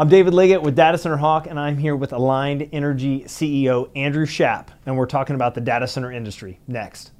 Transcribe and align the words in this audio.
I'm 0.00 0.08
David 0.08 0.32
Liggitt 0.32 0.62
with 0.62 0.76
Data 0.76 0.96
Center 0.96 1.16
Hawk, 1.16 1.48
and 1.48 1.58
I'm 1.58 1.76
here 1.76 1.96
with 1.96 2.12
Aligned 2.12 2.68
Energy 2.70 3.24
CEO 3.24 3.90
Andrew 3.96 4.26
Schaap, 4.26 4.68
and 4.86 4.96
we're 4.96 5.06
talking 5.06 5.34
about 5.34 5.56
the 5.56 5.60
data 5.60 5.88
center 5.88 6.12
industry 6.12 6.60
next. 6.68 7.10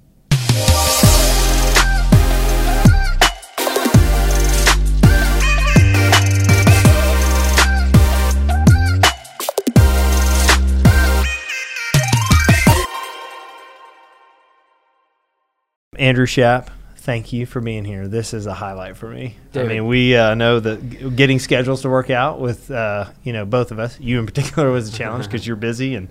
Andrew 15.98 16.26
Schaap, 16.26 16.68
thank 16.98 17.32
you 17.32 17.46
for 17.46 17.60
being 17.60 17.84
here. 17.84 18.08
This 18.08 18.34
is 18.34 18.46
a 18.46 18.54
highlight 18.54 18.96
for 18.96 19.08
me. 19.08 19.36
David. 19.52 19.70
I 19.70 19.74
mean, 19.74 19.86
we 19.86 20.16
uh, 20.16 20.34
know 20.34 20.60
that 20.60 21.16
getting 21.16 21.38
schedules 21.38 21.82
to 21.82 21.88
work 21.88 22.10
out 22.10 22.40
with 22.40 22.70
uh, 22.70 23.06
you 23.22 23.32
know 23.32 23.44
both 23.44 23.70
of 23.70 23.78
us, 23.78 23.98
you 24.00 24.18
in 24.18 24.26
particular, 24.26 24.70
was 24.70 24.93
a 24.93 24.96
challenge 24.96 25.25
because 25.30 25.46
you're 25.46 25.56
busy, 25.56 25.94
and 25.94 26.08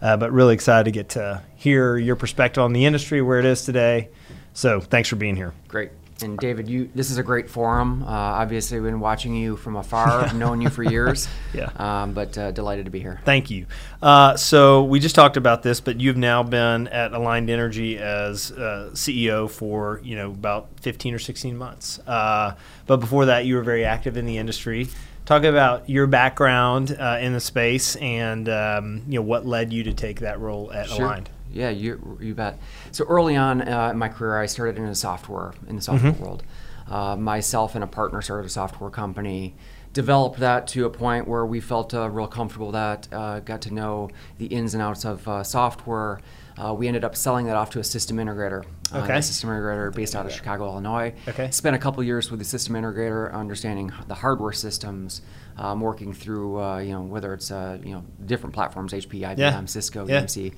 uh, 0.00 0.16
but 0.16 0.32
really 0.32 0.54
excited 0.54 0.84
to 0.84 0.90
get 0.90 1.10
to 1.10 1.42
hear 1.56 1.96
your 1.96 2.16
perspective 2.16 2.62
on 2.62 2.72
the 2.72 2.84
industry 2.84 3.22
where 3.22 3.38
it 3.38 3.44
is 3.44 3.64
today. 3.64 4.08
So 4.54 4.80
thanks 4.80 5.08
for 5.08 5.16
being 5.16 5.36
here. 5.36 5.54
Great. 5.68 5.90
And 6.22 6.38
David, 6.38 6.68
you 6.68 6.90
this 6.94 7.10
is 7.10 7.18
a 7.18 7.22
great 7.22 7.50
forum. 7.50 8.02
Uh, 8.02 8.06
obviously, 8.06 8.80
we've 8.80 8.90
been 8.90 9.00
watching 9.00 9.34
you 9.34 9.56
from 9.56 9.76
afar, 9.76 10.08
I've 10.08 10.34
known 10.36 10.60
you 10.60 10.68
for 10.70 10.82
years. 10.82 11.28
Yeah. 11.54 11.70
Um, 11.76 12.14
but 12.14 12.38
uh, 12.38 12.50
delighted 12.50 12.86
to 12.86 12.90
be 12.90 13.00
here. 13.00 13.20
Thank 13.26 13.50
you. 13.50 13.66
Uh, 14.00 14.36
so 14.38 14.84
we 14.84 15.00
just 15.00 15.14
talked 15.14 15.36
about 15.36 15.62
this, 15.62 15.80
but 15.82 16.00
you've 16.00 16.16
now 16.16 16.42
been 16.42 16.88
at 16.88 17.12
Aligned 17.12 17.50
Energy 17.50 17.98
as 17.98 18.50
uh, 18.52 18.88
CEO 18.94 19.50
for 19.50 20.00
you 20.02 20.16
know 20.16 20.30
about 20.30 20.68
15 20.80 21.12
or 21.12 21.18
16 21.18 21.54
months. 21.56 21.98
Uh, 22.06 22.54
but 22.86 22.98
before 23.00 23.26
that, 23.26 23.44
you 23.44 23.56
were 23.56 23.62
very 23.62 23.84
active 23.84 24.16
in 24.16 24.24
the 24.24 24.38
industry. 24.38 24.88
Talk 25.26 25.44
about 25.44 25.90
your 25.90 26.06
background 26.06 26.96
uh, 26.98 27.18
in 27.20 27.34
the 27.34 27.40
space 27.40 27.96
and 27.96 28.48
um, 28.48 29.02
you 29.06 29.16
know 29.16 29.22
what 29.22 29.44
led 29.46 29.72
you 29.72 29.84
to 29.84 29.92
take 29.92 30.20
that 30.20 30.40
role 30.40 30.72
at 30.72 30.88
Sure. 30.88 31.04
Aligned. 31.04 31.28
Yeah, 31.52 31.70
you 31.70 32.18
you 32.20 32.34
bet. 32.34 32.58
So 32.90 33.04
early 33.04 33.36
on 33.36 33.62
uh, 33.66 33.90
in 33.90 33.98
my 33.98 34.08
career, 34.08 34.38
I 34.38 34.46
started 34.46 34.76
in 34.78 34.86
the 34.86 34.94
software 34.94 35.52
in 35.68 35.76
the 35.76 35.82
software 35.82 36.12
world. 36.12 36.42
Uh, 36.90 37.16
myself 37.16 37.74
and 37.74 37.84
a 37.84 37.86
partner 37.86 38.20
started 38.22 38.46
a 38.46 38.50
software 38.50 38.90
company. 38.90 39.54
Developed 39.92 40.40
that 40.40 40.68
to 40.68 40.86
a 40.86 40.90
point 40.90 41.28
where 41.28 41.44
we 41.44 41.60
felt 41.60 41.92
uh, 41.92 42.08
real 42.08 42.26
comfortable 42.26 42.72
that. 42.72 43.08
Uh, 43.12 43.40
got 43.40 43.60
to 43.62 43.74
know 43.74 44.08
the 44.38 44.46
ins 44.46 44.72
and 44.72 44.82
outs 44.82 45.04
of 45.04 45.26
uh, 45.28 45.42
software. 45.42 46.20
Uh, 46.56 46.72
we 46.74 46.86
ended 46.88 47.04
up 47.04 47.14
selling 47.16 47.46
that 47.46 47.56
off 47.56 47.70
to 47.70 47.78
a 47.78 47.84
system 47.84 48.16
integrator. 48.16 48.64
Okay. 48.94 49.16
a 49.18 49.22
system 49.22 49.48
integrator 49.50 49.94
based 49.94 50.14
out 50.14 50.24
of 50.26 50.32
Chicago, 50.32 50.64
Illinois. 50.66 51.14
Okay. 51.28 51.50
Spent 51.50 51.74
a 51.76 51.78
couple 51.78 52.02
years 52.02 52.30
with 52.30 52.40
the 52.40 52.44
system 52.44 52.74
integrator, 52.74 53.32
understanding 53.32 53.90
the 54.08 54.14
hardware 54.14 54.52
systems, 54.52 55.22
um, 55.56 55.80
working 55.80 56.12
through 56.14 56.60
uh, 56.60 56.78
you 56.78 56.92
know 56.92 57.02
whether 57.02 57.32
it's 57.34 57.50
uh, 57.50 57.78
you 57.82 57.92
know 57.92 58.04
different 58.24 58.54
platforms, 58.54 58.92
HP, 58.92 59.20
IBM, 59.20 59.38
Yeah. 59.38 59.64
Cisco, 59.66 60.06
Yeah. 60.06 60.22
EMC. 60.22 60.52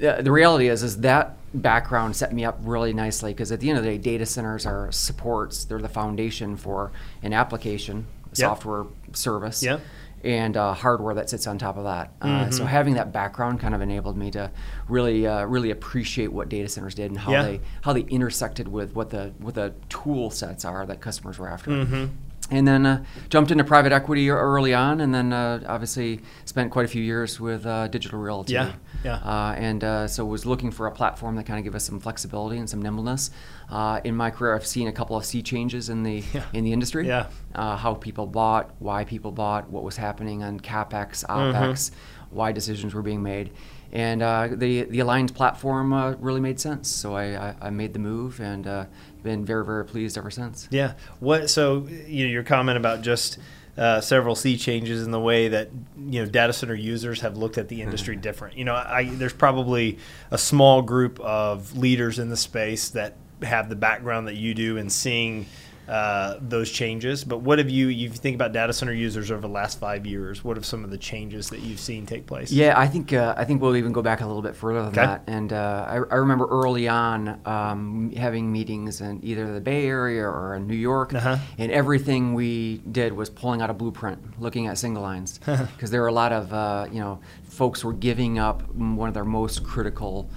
The, 0.00 0.22
the 0.22 0.32
reality 0.32 0.68
is, 0.68 0.82
is 0.82 0.98
that 1.02 1.36
background 1.54 2.16
set 2.16 2.32
me 2.32 2.44
up 2.44 2.58
really 2.62 2.92
nicely 2.92 3.32
because 3.32 3.52
at 3.52 3.60
the 3.60 3.68
end 3.68 3.78
of 3.78 3.84
the 3.84 3.90
day, 3.90 3.98
data 3.98 4.24
centers 4.26 4.64
are 4.66 4.90
supports. 4.92 5.64
They're 5.64 5.78
the 5.78 5.88
foundation 5.88 6.56
for 6.56 6.90
an 7.22 7.32
application, 7.32 8.06
a 8.24 8.28
Yep. 8.30 8.36
software 8.36 8.84
service, 9.12 9.62
Yep. 9.62 9.80
and 10.24 10.56
uh, 10.56 10.72
hardware 10.74 11.14
that 11.14 11.28
sits 11.28 11.46
on 11.46 11.58
top 11.58 11.76
of 11.76 11.84
that. 11.84 12.12
Uh, 12.22 12.26
Mm-hmm. 12.26 12.50
so 12.52 12.64
having 12.64 12.94
that 12.94 13.12
background 13.12 13.60
kind 13.60 13.74
of 13.74 13.80
enabled 13.82 14.16
me 14.16 14.30
to 14.30 14.50
really, 14.88 15.26
uh, 15.26 15.44
really 15.44 15.70
appreciate 15.70 16.32
what 16.32 16.48
data 16.48 16.68
centers 16.68 16.94
did 16.94 17.10
and 17.10 17.18
how 17.20 17.32
Yeah. 17.32 17.42
they 17.42 17.60
how 17.82 17.92
they 17.92 18.02
intersected 18.02 18.68
with 18.68 18.94
what 18.94 19.10
the 19.10 19.32
what 19.38 19.54
the 19.54 19.74
tool 19.88 20.30
sets 20.30 20.64
are 20.64 20.86
that 20.86 21.00
customers 21.00 21.38
were 21.38 21.48
after. 21.48 21.70
Mm-hmm. 21.70 22.04
And 22.50 22.66
then 22.66 22.84
uh, 22.84 23.04
jumped 23.28 23.50
into 23.52 23.62
private 23.64 23.92
equity 23.92 24.28
early 24.30 24.74
on, 24.74 25.00
and 25.00 25.14
then 25.14 25.32
uh, 25.32 25.62
obviously 25.68 26.20
spent 26.44 26.70
quite 26.72 26.84
a 26.84 26.88
few 26.88 27.02
years 27.02 27.38
with 27.38 27.64
uh, 27.64 27.86
Digital 27.88 28.18
Realty. 28.18 28.54
Yeah, 28.54 28.72
yeah. 29.04 29.14
Uh, 29.16 29.54
and 29.56 29.84
uh, 29.84 30.08
so 30.08 30.24
was 30.24 30.44
looking 30.44 30.70
for 30.72 30.86
a 30.88 30.90
platform 30.92 31.36
that 31.36 31.44
kind 31.46 31.58
of 31.58 31.64
give 31.64 31.76
us 31.76 31.84
some 31.84 32.00
flexibility 32.00 32.58
and 32.58 32.68
some 32.68 32.82
nimbleness. 32.82 33.30
Uh, 33.70 34.00
in 34.02 34.16
my 34.16 34.30
career, 34.30 34.54
I've 34.56 34.66
seen 34.66 34.88
a 34.88 34.92
couple 34.92 35.16
of 35.16 35.24
sea 35.24 35.42
changes 35.42 35.88
in 35.88 36.02
the 36.02 36.24
Yeah. 36.34 36.42
in 36.52 36.64
the 36.64 36.72
industry. 36.72 37.06
Yeah. 37.06 37.26
Uh, 37.54 37.76
how 37.76 37.94
people 37.94 38.26
bought, 38.26 38.70
why 38.80 39.04
people 39.04 39.30
bought, 39.30 39.70
what 39.70 39.84
was 39.84 39.96
happening 39.96 40.42
on 40.42 40.58
capex, 40.58 41.24
Mm-hmm. 41.24 41.56
opex, 41.56 41.92
why 42.30 42.50
decisions 42.52 42.94
were 42.94 43.02
being 43.02 43.22
made, 43.22 43.50
and 43.92 44.22
uh, 44.22 44.48
the 44.52 44.84
the 44.84 45.00
aligned 45.00 45.34
platform 45.34 45.92
uh, 45.92 46.12
really 46.20 46.40
made 46.40 46.58
sense. 46.60 46.88
So 46.88 47.14
I, 47.16 47.24
I, 47.50 47.54
I 47.62 47.70
made 47.70 47.92
the 47.92 47.98
move 47.98 48.40
and 48.40 48.66
uh, 48.66 48.84
been 49.22 49.44
very 49.44 49.64
very 49.64 49.84
pleased 49.84 50.16
ever 50.18 50.30
since. 50.30 50.68
Yeah. 50.70 50.94
What? 51.18 51.50
So 51.50 51.86
you 52.06 52.26
know 52.26 52.32
your 52.32 52.42
comment 52.42 52.76
about 52.76 53.02
just 53.02 53.38
uh, 53.76 54.00
several 54.00 54.34
sea 54.34 54.56
changes 54.56 55.02
in 55.04 55.10
the 55.10 55.20
way 55.20 55.48
that 55.48 55.70
you 55.96 56.22
know 56.22 56.30
data 56.30 56.52
center 56.52 56.74
users 56.74 57.20
have 57.20 57.36
looked 57.36 57.56
at 57.58 57.68
the 57.68 57.82
industry 57.82 58.16
different. 58.16 58.56
You 58.56 58.64
know, 58.64 58.74
I, 58.74 59.08
there's 59.10 59.32
probably 59.32 59.98
a 60.30 60.38
small 60.38 60.82
group 60.82 61.18
of 61.20 61.76
leaders 61.76 62.18
in 62.18 62.28
the 62.28 62.36
space 62.36 62.90
that 62.90 63.16
have 63.42 63.68
the 63.68 63.76
background 63.76 64.28
that 64.28 64.36
you 64.36 64.54
do 64.54 64.76
in 64.76 64.90
seeing. 64.90 65.46
Uh, 65.90 66.38
those 66.40 66.70
changes, 66.70 67.24
but 67.24 67.38
what 67.38 67.58
have 67.58 67.68
you? 67.68 67.88
You 67.88 68.08
think 68.08 68.36
about 68.36 68.52
data 68.52 68.72
center 68.72 68.92
users 68.92 69.32
over 69.32 69.40
the 69.40 69.48
last 69.48 69.80
five 69.80 70.06
years. 70.06 70.44
What 70.44 70.56
have 70.56 70.64
some 70.64 70.84
of 70.84 70.90
the 70.90 70.96
changes 70.98 71.50
that 71.50 71.60
you've 71.60 71.80
seen 71.80 72.06
take 72.06 72.26
place? 72.26 72.52
Yeah, 72.52 72.78
I 72.78 72.86
think 72.86 73.12
uh, 73.12 73.34
I 73.36 73.44
think 73.44 73.60
we'll 73.60 73.74
even 73.76 73.90
go 73.92 74.00
back 74.00 74.20
a 74.20 74.26
little 74.26 74.40
bit 74.42 74.54
further 74.54 74.80
than 74.82 74.90
Okay. 74.90 75.04
that. 75.04 75.24
And 75.26 75.52
uh, 75.52 75.84
I, 75.88 75.94
I 75.96 76.16
remember 76.16 76.46
early 76.46 76.86
on 76.86 77.40
um, 77.44 78.12
having 78.12 78.52
meetings 78.52 79.00
in 79.00 79.18
either 79.24 79.52
the 79.52 79.60
Bay 79.60 79.86
Area 79.86 80.22
or 80.28 80.54
in 80.54 80.68
New 80.68 80.76
York, 80.76 81.12
Uh-huh. 81.12 81.38
and 81.58 81.72
everything 81.72 82.34
we 82.34 82.78
did 82.92 83.12
was 83.12 83.28
pulling 83.28 83.60
out 83.60 83.68
a 83.70 83.74
blueprint, 83.74 84.40
looking 84.40 84.68
at 84.68 84.78
single 84.78 85.02
lines, 85.02 85.38
because 85.44 85.90
there 85.90 86.02
were 86.02 86.06
a 86.08 86.12
lot 86.12 86.30
of 86.32 86.52
uh, 86.52 86.86
you 86.92 87.00
know 87.00 87.18
folks 87.42 87.82
were 87.84 87.92
giving 87.94 88.38
up 88.38 88.62
one 88.76 89.08
of 89.08 89.14
their 89.14 89.24
most 89.24 89.64
critical. 89.64 90.30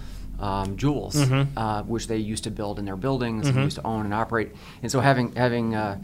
Um, 0.43 0.75
jewels, 0.77 1.15
Mm-hmm. 1.15 1.57
uh, 1.57 1.83
which 1.93 2.05
they 2.07 2.17
used 2.33 2.43
to 2.43 2.51
build 2.51 2.75
in 2.79 2.85
their 2.85 2.97
buildings 2.97 3.47
and 3.47 3.55
used 3.63 3.77
to 3.81 3.85
own 3.93 4.03
and 4.05 4.13
operate, 4.13 4.49
and 4.81 4.91
so 4.91 4.99
having 4.99 5.27
having 5.35 5.73
uh, 5.83 5.95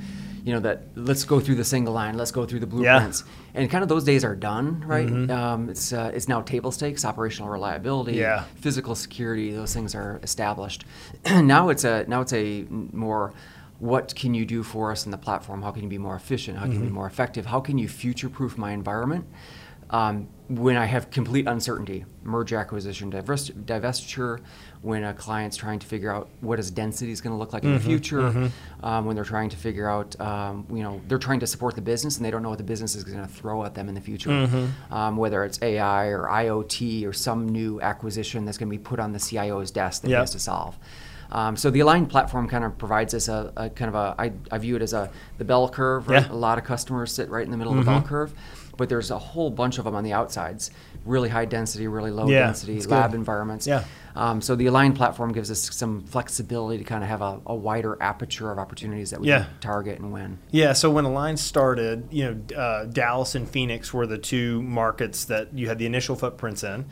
you 0.45 0.53
know 0.53 0.61
that 0.67 0.77
let's 0.95 1.25
go 1.25 1.37
through 1.41 1.55
the 1.55 1.63
single 1.75 1.93
line, 1.93 2.15
let's 2.21 2.31
go 2.31 2.45
through 2.45 2.61
the 2.65 2.67
blueprints, 2.73 3.23
and 3.53 3.69
kind 3.69 3.83
of 3.83 3.89
those 3.89 4.05
days 4.11 4.23
are 4.23 4.35
done, 4.35 4.67
right? 4.95 5.07
Mm-hmm. 5.09 5.31
Um, 5.39 5.69
it's 5.69 5.91
uh, 5.91 6.11
it's 6.15 6.27
now 6.33 6.41
table 6.41 6.71
stakes, 6.71 7.03
operational 7.05 7.49
reliability, 7.51 8.13
Yeah. 8.17 8.43
physical 8.65 8.95
security. 8.95 9.51
Those 9.51 9.73
things 9.73 9.93
are 9.95 10.19
established. 10.23 10.85
now 11.55 11.69
it's 11.73 11.83
a 11.83 12.05
now 12.07 12.21
it's 12.21 12.33
a 12.33 12.65
more 12.93 13.33
what 13.79 14.13
can 14.21 14.33
you 14.33 14.45
do 14.45 14.63
for 14.63 14.91
us 14.91 15.05
in 15.05 15.11
the 15.11 15.17
platform? 15.27 15.61
How 15.61 15.71
can 15.71 15.83
you 15.83 15.89
be 15.89 15.97
more 15.97 16.15
efficient? 16.15 16.57
How 16.57 16.65
can 16.65 16.75
you 16.75 16.85
be 16.91 16.95
more 17.01 17.07
effective? 17.07 17.45
How 17.45 17.61
can 17.61 17.77
you 17.77 17.87
future-proof 17.87 18.57
my 18.57 18.71
environment? 18.73 19.25
Um, 19.89 20.27
when 20.49 20.75
I 20.77 20.85
have 20.85 21.11
complete 21.11 21.47
uncertainty, 21.47 22.05
merge 22.23 22.53
acquisition, 22.53 23.11
divest, 23.11 23.65
divestiture, 23.67 24.41
when 24.81 25.03
a 25.03 25.13
client's 25.13 25.55
trying 25.55 25.77
to 25.77 25.85
figure 25.85 26.11
out 26.11 26.27
what 26.41 26.57
his 26.57 26.71
density 26.71 27.11
is 27.11 27.21
going 27.21 27.33
to 27.33 27.37
look 27.37 27.53
like 27.53 27.63
in 27.63 27.73
the 27.73 27.79
future, 27.79 28.21
um, 28.81 29.05
when 29.05 29.15
they're 29.15 29.23
trying 29.25 29.49
to 29.49 29.57
figure 29.57 29.87
out, 29.87 30.19
um, 30.19 30.65
you 30.71 30.81
know, 30.81 30.99
they're 31.07 31.19
trying 31.19 31.39
to 31.41 31.47
support 31.47 31.75
the 31.75 31.81
business 31.81 32.17
and 32.17 32.25
they 32.25 32.31
don't 32.31 32.41
know 32.41 32.49
what 32.49 32.57
the 32.57 32.63
business 32.63 32.95
is 32.95 33.03
going 33.03 33.19
to 33.19 33.27
throw 33.27 33.63
at 33.63 33.75
them 33.75 33.89
in 33.89 33.93
the 33.95 34.01
future, 34.01 34.31
um, 34.89 35.17
whether 35.17 35.43
it's 35.43 35.61
AI 35.61 36.07
or 36.07 36.23
IoT 36.27 37.05
or 37.05 37.13
some 37.13 37.47
new 37.47 37.79
acquisition 37.81 38.43
that's 38.45 38.57
going 38.57 38.69
to 38.71 38.75
be 38.75 38.81
put 38.81 38.99
on 38.99 39.11
the 39.11 39.19
CIO's 39.19 39.69
desk 39.69 40.01
that 40.01 40.07
he 40.07 40.13
has 40.21 40.31
to 40.31 40.39
solve. 40.39 40.77
Um, 41.31 41.55
so 41.55 41.69
the 41.69 41.81
aligned 41.81 42.09
platform 42.09 42.47
kind 42.47 42.63
of 42.63 42.75
provides 42.79 43.13
us 43.13 43.27
a, 43.27 43.53
a 43.55 43.69
kind 43.69 43.89
of 43.89 43.93
a 43.93 44.15
I, 44.17 44.31
I 44.49 44.57
view 44.57 44.75
it 44.75 44.81
as 44.81 44.93
a 44.93 45.11
the 45.37 45.45
bell 45.45 45.69
curve. 45.69 46.07
Right? 46.07 46.15
Yeah. 46.15 46.23
Mm-hmm. 46.23 46.33
A 46.33 46.37
lot 46.37 46.57
of 46.57 46.63
customers 46.63 47.11
sit 47.11 47.29
right 47.29 47.45
in 47.45 47.51
the 47.51 47.57
middle 47.57 47.71
of 47.73 47.85
the 47.85 47.85
bell 47.85 48.01
curve, 48.01 48.33
but 48.79 48.87
there's 48.87 49.11
a 49.11 49.19
whole 49.19 49.49
bunch 49.51 49.77
of 49.77 49.83
them 49.83 49.93
on 49.93 50.05
the 50.05 50.13
outsides. 50.13 50.71
Really 51.05 51.27
high 51.27 51.43
density, 51.43 51.87
really 51.89 52.11
low 52.11 52.27
Yeah, 52.29 52.45
density 52.45 52.81
lab 52.83 53.11
good. 53.11 53.17
environments. 53.17 53.67
Yeah. 53.67 53.83
Um, 54.19 54.41
so 54.41 54.53
the 54.57 54.65
Align 54.65 54.91
platform 54.91 55.31
gives 55.31 55.49
us 55.49 55.73
some 55.73 56.01
flexibility 56.03 56.77
to 56.77 56.83
kind 56.83 57.03
of 57.03 57.09
have 57.09 57.21
a, 57.21 57.39
a 57.45 57.55
wider 57.55 57.97
aperture 58.01 58.51
of 58.51 58.59
opportunities 58.59 59.11
that 59.11 59.21
we 59.21 59.29
Yeah. 59.29 59.45
can 59.45 59.59
target 59.61 59.99
and 59.99 60.11
win. 60.11 60.39
Yeah, 60.51 60.73
so 60.73 60.89
when 60.91 61.05
Align 61.05 61.37
started, 61.37 62.09
you 62.11 62.25
know, 62.25 62.55
uh, 62.55 62.83
Dallas 62.85 63.33
and 63.35 63.47
Phoenix 63.49 63.93
were 63.93 64.05
the 64.05 64.17
two 64.17 64.61
markets 64.61 65.23
that 65.25 65.53
you 65.53 65.69
had 65.69 65.77
the 65.79 65.85
initial 65.85 66.17
footprints 66.17 66.65
in. 66.65 66.85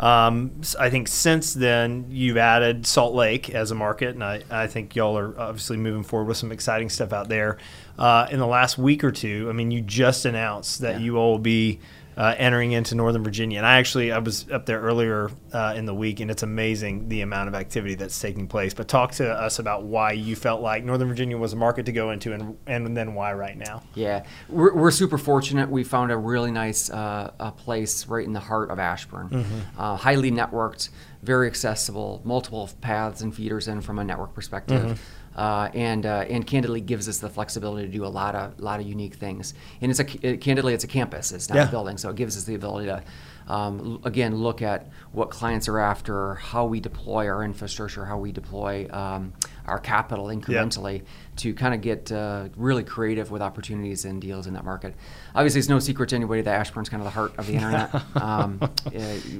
Um, 0.00 0.60
I 0.80 0.90
think 0.90 1.06
since 1.06 1.54
then 1.54 2.06
you've 2.08 2.36
added 2.36 2.84
Salt 2.84 3.14
Lake 3.14 3.50
as 3.50 3.70
a 3.70 3.76
market, 3.76 4.14
and 4.16 4.24
I, 4.24 4.42
I 4.50 4.66
think 4.66 4.96
y'all 4.96 5.16
are 5.16 5.38
obviously 5.38 5.76
moving 5.76 6.02
forward 6.02 6.26
with 6.26 6.36
some 6.36 6.50
exciting 6.50 6.88
stuff 6.88 7.12
out 7.12 7.28
there. 7.28 7.58
Uh, 7.96 8.26
in 8.30 8.40
the 8.40 8.46
last 8.46 8.76
week 8.76 9.04
or 9.04 9.12
two, 9.12 9.46
I 9.48 9.52
mean, 9.52 9.70
you 9.70 9.82
just 9.82 10.24
announced 10.24 10.80
that 10.80 10.94
Yeah. 10.94 11.04
you 11.06 11.16
all 11.18 11.30
will 11.32 11.38
be 11.38 11.78
uh, 12.16 12.34
entering 12.36 12.72
into 12.72 12.94
Northern 12.94 13.24
Virginia. 13.24 13.58
And 13.58 13.66
I 13.66 13.78
actually 13.78 14.12
I 14.12 14.18
was 14.18 14.50
up 14.50 14.66
there 14.66 14.80
earlier 14.80 15.30
uh, 15.52 15.74
in 15.76 15.86
the 15.86 15.94
week, 15.94 16.20
and 16.20 16.30
it's 16.30 16.42
amazing 16.42 17.08
the 17.08 17.22
amount 17.22 17.48
of 17.48 17.54
activity 17.54 17.94
that's 17.94 18.18
taking 18.18 18.48
place. 18.48 18.74
But 18.74 18.88
talk 18.88 19.12
to 19.12 19.30
us 19.30 19.58
about 19.58 19.84
why 19.84 20.12
you 20.12 20.36
felt 20.36 20.60
like 20.60 20.84
Northern 20.84 21.08
Virginia 21.08 21.38
was 21.38 21.52
a 21.52 21.56
market 21.56 21.86
to 21.86 21.92
go 21.92 22.10
into, 22.10 22.32
and 22.32 22.58
and 22.66 22.96
then 22.96 23.14
why 23.14 23.32
right 23.32 23.56
now. 23.56 23.82
Yeah, 23.94 24.24
we're, 24.48 24.74
we're 24.74 24.90
super 24.90 25.18
fortunate. 25.18 25.70
We 25.70 25.84
found 25.84 26.12
a 26.12 26.16
really 26.16 26.50
nice 26.50 26.90
uh, 26.90 27.32
a 27.40 27.52
place 27.52 28.06
right 28.06 28.24
in 28.24 28.32
the 28.32 28.40
heart 28.40 28.70
of 28.70 28.78
Ashburn. 28.78 29.44
Uh, 29.78 29.96
highly 29.96 30.30
networked, 30.30 30.90
very 31.22 31.46
accessible, 31.46 32.20
multiple 32.24 32.68
paths 32.80 33.20
and 33.22 33.34
feeders 33.34 33.68
in 33.68 33.80
from 33.80 33.98
a 33.98 34.04
network 34.04 34.34
perspective. 34.34 35.00
Uh, 35.36 35.70
and 35.72 36.04
uh, 36.04 36.24
and 36.28 36.46
candidly 36.46 36.80
gives 36.82 37.08
us 37.08 37.18
the 37.18 37.28
flexibility 37.30 37.86
to 37.86 37.92
do 37.92 38.04
a 38.04 38.08
lot 38.08 38.34
of 38.34 38.60
lot 38.60 38.80
of 38.80 38.86
unique 38.86 39.14
things. 39.14 39.54
And 39.80 39.90
it's 39.90 39.98
a 40.00 40.26
it, 40.26 40.40
candidly 40.42 40.74
it's 40.74 40.84
a 40.84 40.88
campus. 40.88 41.32
It's 41.32 41.48
not 41.48 41.56
Yeah. 41.56 41.68
a 41.68 41.70
building, 41.70 41.96
so 41.96 42.10
it 42.10 42.16
gives 42.16 42.36
us 42.36 42.44
the 42.44 42.54
ability 42.54 42.86
to 42.88 43.02
um, 43.48 44.00
again 44.04 44.36
look 44.36 44.60
at 44.62 44.88
what 45.12 45.30
clients 45.30 45.68
are 45.68 45.78
after, 45.78 46.34
how 46.34 46.66
we 46.66 46.80
deploy 46.80 47.28
our 47.28 47.42
infrastructure, 47.44 48.04
how 48.04 48.18
we 48.18 48.30
deploy 48.30 48.86
um, 48.92 49.32
our 49.66 49.78
capital 49.78 50.26
incrementally 50.26 51.02
to 51.36 51.54
kind 51.54 51.72
of 51.74 51.80
get 51.80 52.12
uh, 52.12 52.48
really 52.56 52.84
creative 52.84 53.30
with 53.30 53.40
opportunities 53.42 54.04
and 54.04 54.20
deals 54.20 54.46
in 54.46 54.52
that 54.54 54.64
market. 54.64 54.94
Obviously, 55.34 55.60
it's 55.60 55.68
no 55.68 55.78
secret 55.78 56.10
to 56.10 56.16
anybody 56.16 56.42
that 56.42 56.54
Ashburn's 56.60 56.88
kind 56.90 57.00
of 57.00 57.04
the 57.06 57.10
heart 57.10 57.32
of 57.38 57.46
the 57.46 57.54
internet. 57.54 57.90
um, 58.22 58.58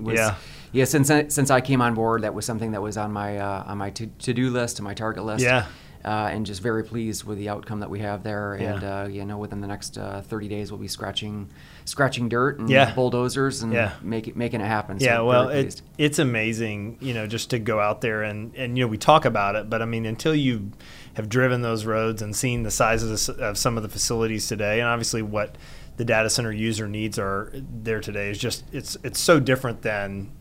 was- 0.00 0.14
Yeah. 0.16 0.34
Yeah, 0.72 0.84
since 0.84 1.10
I, 1.10 1.28
since 1.28 1.50
I 1.50 1.60
came 1.60 1.80
on 1.80 1.94
board, 1.94 2.22
that 2.22 2.34
was 2.34 2.44
something 2.46 2.72
that 2.72 2.82
was 2.82 2.96
on 2.96 3.12
my 3.12 3.38
uh, 3.38 3.64
on 3.66 3.78
my 3.78 3.90
to 3.90 4.06
do 4.06 4.50
list 4.50 4.78
and 4.78 4.84
my 4.84 4.94
target 4.94 5.24
list. 5.24 5.44
Yeah. 5.44 5.66
Uh, 6.04 6.30
and 6.32 6.44
just 6.44 6.60
very 6.62 6.82
pleased 6.82 7.22
with 7.22 7.38
the 7.38 7.48
outcome 7.48 7.78
that 7.78 7.88
we 7.88 8.00
have 8.00 8.24
there. 8.24 8.58
Yeah. 8.60 8.74
And 8.74 8.82
uh, 8.84 9.06
you 9.08 9.24
know, 9.24 9.38
within 9.38 9.60
the 9.60 9.68
next 9.68 9.96
uh, 9.96 10.20
30 10.22 10.48
days, 10.48 10.72
we'll 10.72 10.80
be 10.80 10.88
scratching 10.88 11.48
scratching 11.84 12.28
dirt 12.28 12.58
and 12.58 12.68
Yeah. 12.68 12.92
bulldozers 12.92 13.62
and 13.62 13.72
Yeah. 13.72 13.92
make 14.02 14.26
it, 14.26 14.34
making 14.36 14.60
it 14.60 14.66
happen. 14.66 14.98
So 14.98 15.06
Yeah, 15.06 15.20
well, 15.20 15.48
it, 15.50 15.80
it's 15.98 16.18
amazing, 16.18 16.98
you 17.00 17.14
know, 17.14 17.28
just 17.28 17.50
to 17.50 17.60
go 17.60 17.78
out 17.78 18.00
there 18.00 18.24
and, 18.24 18.52
and, 18.56 18.76
you 18.76 18.82
know, 18.84 18.88
we 18.88 18.98
talk 18.98 19.24
about 19.24 19.54
it, 19.54 19.70
but 19.70 19.80
I 19.80 19.84
mean, 19.84 20.04
until 20.04 20.34
you 20.34 20.72
have 21.14 21.28
driven 21.28 21.62
those 21.62 21.84
roads 21.84 22.20
and 22.20 22.34
seen 22.34 22.64
the 22.64 22.72
sizes 22.72 23.28
of, 23.28 23.38
of 23.38 23.56
some 23.56 23.76
of 23.76 23.84
the 23.84 23.88
facilities 23.88 24.48
today, 24.48 24.80
and 24.80 24.88
obviously 24.88 25.22
what 25.22 25.56
the 25.98 26.04
data 26.04 26.28
center 26.30 26.50
user 26.50 26.88
needs 26.88 27.16
are 27.16 27.52
there 27.54 28.00
today 28.00 28.28
is 28.28 28.38
just, 28.38 28.64
it's, 28.72 28.96
it's 29.04 29.20
so 29.20 29.38
different 29.38 29.82
than 29.82 30.32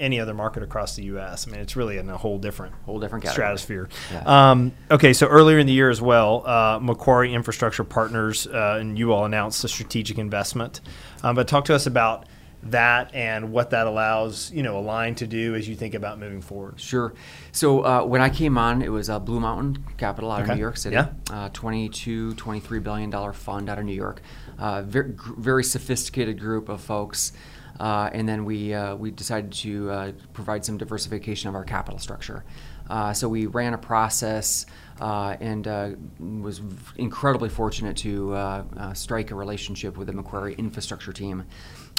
any 0.00 0.20
other 0.20 0.34
market 0.34 0.62
across 0.62 0.96
the 0.96 1.04
U.S. 1.04 1.46
I 1.46 1.50
mean, 1.50 1.60
it's 1.60 1.76
really 1.76 1.98
in 1.98 2.08
a 2.08 2.16
whole 2.16 2.38
different, 2.38 2.74
Whole 2.86 3.00
different 3.00 3.24
category. 3.24 3.44
stratosphere. 3.58 3.88
Yeah. 4.12 4.50
Um, 4.50 4.72
okay, 4.90 5.12
so 5.12 5.26
earlier 5.26 5.58
in 5.58 5.66
the 5.66 5.72
year 5.72 5.90
as 5.90 6.00
well, 6.00 6.46
uh, 6.46 6.78
Macquarie 6.80 7.34
Infrastructure 7.34 7.84
Partners 7.84 8.46
uh, 8.46 8.78
and 8.80 8.98
you 8.98 9.12
all 9.12 9.24
announced 9.24 9.62
a 9.64 9.68
strategic 9.68 10.18
investment. 10.18 10.80
Um, 11.22 11.34
but 11.34 11.48
talk 11.48 11.64
to 11.66 11.74
us 11.74 11.86
about 11.86 12.26
that 12.64 13.14
and 13.14 13.52
what 13.52 13.70
that 13.70 13.86
allows 13.86 14.50
you 14.50 14.64
know 14.64 14.78
Align 14.78 15.14
to 15.14 15.28
do 15.28 15.54
as 15.54 15.68
you 15.68 15.76
think 15.76 15.94
about 15.94 16.18
moving 16.18 16.40
forward. 16.40 16.80
Sure. 16.80 17.14
So 17.52 17.84
uh, 17.84 18.04
when 18.04 18.20
I 18.20 18.30
came 18.30 18.58
on, 18.58 18.82
it 18.82 18.88
was 18.88 19.08
uh, 19.08 19.20
Blue 19.20 19.38
Mountain 19.38 19.84
Capital 19.96 20.32
out 20.32 20.42
Okay. 20.42 20.50
of 20.52 20.56
New 20.56 20.62
York 20.62 20.76
City. 20.76 20.94
Yeah. 20.96 21.10
Uh, 21.30 21.48
22, 21.50 22.34
23 22.34 22.80
billion 22.80 23.10
dollar 23.10 23.32
fund 23.32 23.68
out 23.70 23.78
of 23.78 23.84
New 23.84 23.92
York. 23.94 24.22
Uh, 24.58 24.82
very, 24.82 25.14
very 25.36 25.62
sophisticated 25.62 26.40
group 26.40 26.68
of 26.68 26.80
folks. 26.80 27.32
Uh, 27.78 28.10
and 28.12 28.28
then 28.28 28.44
we 28.44 28.74
uh, 28.74 28.94
we 28.96 29.10
decided 29.10 29.52
to 29.52 29.90
uh, 29.90 30.12
provide 30.32 30.64
some 30.64 30.76
diversification 30.76 31.48
of 31.48 31.54
our 31.54 31.64
capital 31.64 31.98
structure. 31.98 32.44
Uh, 32.90 33.12
so 33.12 33.28
we 33.28 33.46
ran 33.46 33.74
a 33.74 33.78
process 33.78 34.66
uh, 35.00 35.36
and 35.40 35.68
uh, 35.68 35.90
was 36.18 36.60
incredibly 36.96 37.48
fortunate 37.48 37.96
to 37.96 38.64
strike 38.94 39.30
a 39.30 39.34
relationship 39.34 39.96
with 39.96 40.06
the 40.06 40.12
Macquarie 40.12 40.54
infrastructure 40.54 41.12
team. 41.12 41.44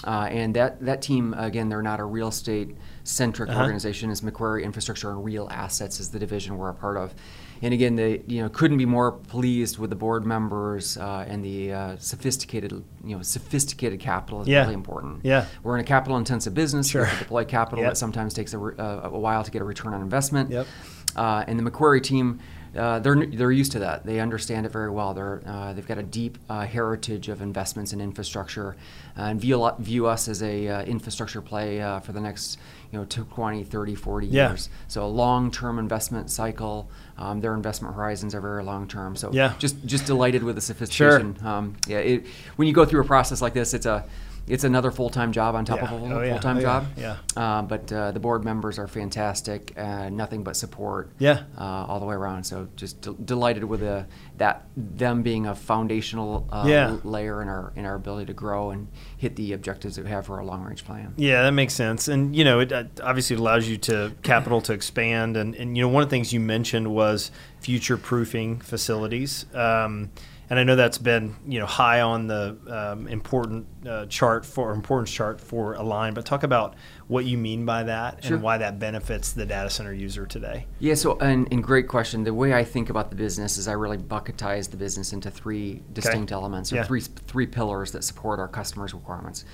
Uh, 0.05 0.27
and 0.31 0.55
that, 0.55 0.79
that 0.85 1.01
team, 1.01 1.33
again, 1.37 1.67
they're 1.67 1.81
not 1.81 1.99
a 1.99 2.05
real 2.05 2.29
estate 2.29 2.75
centric 3.03 3.49
Uh-huh. 3.49 3.61
organization. 3.61 4.09
It's 4.11 4.23
Macquarie 4.23 4.63
Infrastructure 4.63 5.09
and 5.11 5.23
Real 5.25 5.49
Assets 5.51 5.99
is 5.99 6.09
the 6.09 6.19
division 6.19 6.57
we're 6.57 6.69
a 6.69 6.73
part 6.73 6.95
of. 6.97 7.13
And 7.61 7.73
again, 7.73 7.97
they 7.97 8.21
you 8.25 8.41
know 8.41 8.47
couldn't 8.47 8.77
be 8.77 8.85
more 8.85 9.11
pleased 9.11 9.77
with 9.79 9.89
the 9.89 9.95
board 9.97 10.25
members 10.25 10.95
uh, 10.97 11.25
and 11.27 11.43
the 11.43 11.73
uh, 11.73 11.95
sophisticated 11.99 12.71
you 13.03 13.15
know 13.17 13.21
sophisticated 13.21 13.99
capital 13.99 14.41
is 14.41 14.47
Yeah. 14.47 14.61
really 14.61 14.75
important. 14.75 15.25
Yeah. 15.25 15.45
we're 15.63 15.75
in 15.75 15.81
a 15.81 15.87
capital 15.87 16.15
intensive 16.17 16.53
business. 16.53 16.87
Sure. 16.87 17.05
To 17.05 17.17
deploy 17.17 17.43
capital 17.43 17.83
Yep. 17.83 17.91
that 17.91 17.95
sometimes 17.97 18.33
takes 18.33 18.53
a, 18.53 18.57
re- 18.57 18.75
uh, 18.79 19.09
a 19.09 19.19
while 19.19 19.43
to 19.43 19.51
get 19.51 19.61
a 19.61 19.65
return 19.65 19.93
on 19.93 20.01
investment. 20.01 20.49
Yep. 20.51 20.67
Uh, 21.17 21.43
and 21.47 21.59
the 21.59 21.63
Macquarie 21.63 21.99
team, 21.99 22.39
uh, 22.79 22.99
they're 22.99 23.25
they're 23.25 23.51
used 23.51 23.71
to 23.73 23.79
that. 23.79 24.05
They 24.05 24.19
understand 24.19 24.65
it 24.65 24.71
very 24.71 24.89
well. 24.89 25.13
They're 25.13 25.41
uh, 25.45 25.73
they've 25.73 25.85
got 25.87 25.97
a 25.97 26.03
deep 26.03 26.37
uh, 26.49 26.65
heritage 26.65 27.27
of 27.29 27.41
investments 27.41 27.93
in 27.93 27.99
infrastructure, 28.01 28.75
uh, 29.17 29.23
and 29.23 29.39
view 29.41 29.69
view 29.79 30.07
us 30.07 30.27
as 30.27 30.41
a 30.41 30.67
uh, 30.67 30.81
infrastructure 30.83 31.41
play 31.41 31.81
uh, 31.81 31.99
for 31.99 32.13
the 32.13 32.21
next 32.21 32.57
you 32.91 32.97
know 32.97 33.05
20, 33.05 33.63
30, 33.63 33.95
40 33.95 34.27
Yeah. 34.27 34.49
years. 34.49 34.69
So 34.87 35.05
a 35.05 35.07
long-term 35.07 35.77
investment 35.77 36.31
cycle. 36.31 36.89
Um, 37.17 37.41
their 37.41 37.53
investment 37.53 37.95
horizons 37.95 38.33
are 38.33 38.41
very 38.41 38.63
long-term. 38.63 39.15
So 39.17 39.29
Yeah. 39.33 39.53
just 39.59 39.75
just 39.85 40.05
delighted 40.05 40.43
with 40.43 40.55
the 40.55 40.61
sophistication. 40.61 41.37
Um, 41.43 41.75
yeah, 41.87 41.97
it, 41.99 42.25
when 42.55 42.67
you 42.67 42.73
go 42.73 42.85
through 42.85 43.01
a 43.01 43.05
process 43.05 43.41
like 43.41 43.53
this, 43.53 43.73
it's 43.73 43.85
a 43.85 44.05
it's 44.47 44.63
another 44.63 44.89
full-time 44.91 45.31
job 45.31 45.55
on 45.55 45.65
top 45.65 45.77
Yeah. 45.79 45.83
of 45.85 45.91
a 45.91 46.13
Oh, 46.15 46.21
yeah. 46.23 46.31
full-time 46.33 46.57
Oh, 46.57 46.59
yeah. 46.59 46.65
job. 46.65 46.85
Yeah. 46.97 47.15
Uh, 47.37 47.61
but 47.61 47.91
uh, 47.91 48.11
the 48.11 48.19
board 48.19 48.43
members 48.43 48.79
are 48.79 48.87
fantastic. 48.87 49.73
Uh, 49.77 50.09
nothing 50.09 50.43
but 50.43 50.55
support. 50.55 51.11
Yeah. 51.19 51.41
Uh, 51.57 51.63
all 51.63 51.99
the 51.99 52.05
way 52.05 52.15
around. 52.15 52.43
So 52.45 52.67
just 52.75 53.01
de- 53.01 53.13
delighted 53.13 53.63
with 53.63 53.81
the, 53.81 54.05
that 54.37 54.65
them 54.75 55.21
being 55.21 55.45
a 55.45 55.53
foundational 55.55 56.47
uh, 56.51 56.65
Yeah. 56.67 56.97
layer 57.03 57.41
in 57.41 57.47
our 57.47 57.73
in 57.75 57.85
our 57.85 57.95
ability 57.95 58.25
to 58.27 58.33
grow 58.33 58.71
and 58.71 58.87
hit 59.17 59.35
the 59.35 59.53
objectives 59.53 59.95
that 59.97 60.05
we 60.05 60.09
have 60.11 60.25
for 60.25 60.37
our 60.37 60.43
long 60.43 60.63
range 60.63 60.83
plan. 60.85 61.13
Yeah, 61.17 61.43
that 61.43 61.51
makes 61.51 61.73
sense. 61.73 62.07
And 62.07 62.35
you 62.35 62.43
know, 62.43 62.59
it 62.59 62.71
uh, 62.71 62.85
obviously 63.03 63.35
allows 63.35 63.67
you 63.67 63.77
to 63.77 64.13
capital 64.23 64.61
to 64.61 64.73
expand. 64.73 65.37
And, 65.37 65.53
and 65.55 65.77
you 65.77 65.83
know, 65.83 65.89
one 65.89 66.01
of 66.03 66.09
the 66.09 66.11
things 66.15 66.33
you 66.33 66.39
mentioned 66.39 66.87
was 66.93 67.31
future 67.59 67.97
proofing 67.97 68.59
facilities. 68.61 69.45
Um, 69.53 70.09
and 70.49 70.57
I 70.59 70.63
know 70.63 70.75
that's 70.75 70.97
been 70.97 71.35
you 71.47 71.59
know 71.59 71.65
high 71.65 72.01
on 72.01 72.27
the 72.27 72.57
um, 72.67 73.07
important 73.07 73.67
uh, 73.87 74.05
chart 74.07 74.45
for 74.45 74.71
importance 74.73 75.11
chart 75.11 75.39
for 75.39 75.73
Align. 75.73 76.13
But 76.13 76.25
talk 76.25 76.43
about 76.43 76.75
what 77.07 77.25
you 77.25 77.37
mean 77.37 77.65
by 77.65 77.83
that 77.83 78.23
Sure. 78.23 78.35
and 78.35 78.43
why 78.43 78.57
that 78.57 78.79
benefits 78.79 79.31
the 79.33 79.45
data 79.45 79.69
center 79.69 79.93
user 79.93 80.25
today. 80.25 80.65
Yeah, 80.79 80.93
so 80.95 81.17
and, 81.19 81.47
and 81.51 81.63
great 81.63 81.87
question. 81.87 82.23
The 82.23 82.33
way 82.33 82.53
I 82.53 82.63
think 82.63 82.89
about 82.89 83.09
the 83.09 83.15
business 83.15 83.57
is 83.57 83.67
I 83.67 83.73
really 83.73 83.97
bucketize 83.97 84.69
the 84.71 84.77
business 84.77 85.13
into 85.13 85.29
three 85.31 85.81
distinct 85.93 86.31
elements 86.31 86.71
or 86.73 86.77
Yeah. 86.77 86.83
three 86.83 87.01
three 87.01 87.47
pillars 87.47 87.91
that 87.91 88.03
support 88.03 88.39
our 88.39 88.47
customers' 88.47 88.93
requirements. 88.93 89.45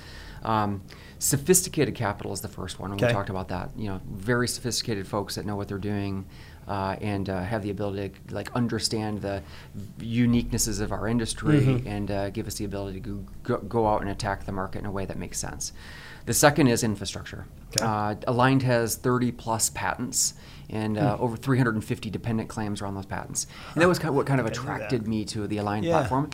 Um, 0.43 0.83
sophisticated 1.17 1.95
capital 1.95 2.31
is 2.31 2.41
the 2.41 2.47
first 2.47 2.79
one, 2.79 2.91
and 2.91 2.99
Okay. 3.01 3.07
we 3.07 3.13
talked 3.13 3.29
about 3.29 3.47
that. 3.47 3.71
You 3.75 3.89
know, 3.89 4.01
very 4.07 4.47
sophisticated 4.47 5.07
folks 5.07 5.35
that 5.35 5.45
know 5.45 5.55
what 5.55 5.67
they're 5.67 5.77
doing 5.79 6.25
uh, 6.67 6.95
and 7.01 7.29
uh, 7.29 7.41
have 7.43 7.61
the 7.63 7.69
ability 7.69 8.11
to 8.27 8.35
like 8.35 8.49
understand 8.55 9.21
the 9.21 9.41
uniquenesses 9.99 10.81
of 10.81 10.91
our 10.91 11.07
industry 11.07 11.61
Mhm. 11.61 11.85
and 11.85 12.11
uh, 12.11 12.29
give 12.29 12.47
us 12.47 12.55
the 12.55 12.65
ability 12.65 12.99
to 13.01 13.25
go, 13.43 13.57
go 13.57 13.87
out 13.87 14.01
and 14.01 14.09
attack 14.09 14.45
the 14.45 14.51
market 14.51 14.79
in 14.79 14.85
a 14.85 14.91
way 14.91 15.05
that 15.05 15.17
makes 15.17 15.37
sense. 15.39 15.73
The 16.25 16.33
second 16.33 16.67
is 16.67 16.83
infrastructure. 16.83 17.45
Okay. 17.77 17.85
Uh, 17.85 18.15
Aligned 18.27 18.63
has 18.63 18.95
30 18.95 19.31
plus 19.31 19.69
patents 19.69 20.33
and 20.69 20.97
uh, 20.97 21.17
over 21.19 21.37
350 21.37 22.09
dependent 22.09 22.49
claims 22.49 22.81
around 22.81 22.95
those 22.95 23.05
patents. 23.05 23.45
And 23.73 23.81
that 23.83 23.87
was 23.87 23.99
kind 23.99 24.09
of 24.09 24.15
what 24.15 24.25
kind 24.25 24.39
of 24.39 24.47
I 24.47 24.49
knew 24.49 24.55
that. 24.55 24.61
attracted 24.61 25.07
me 25.07 25.23
to 25.25 25.45
the 25.45 25.57
Aligned 25.57 25.85
Yeah. 25.85 25.97
platform. 25.99 26.31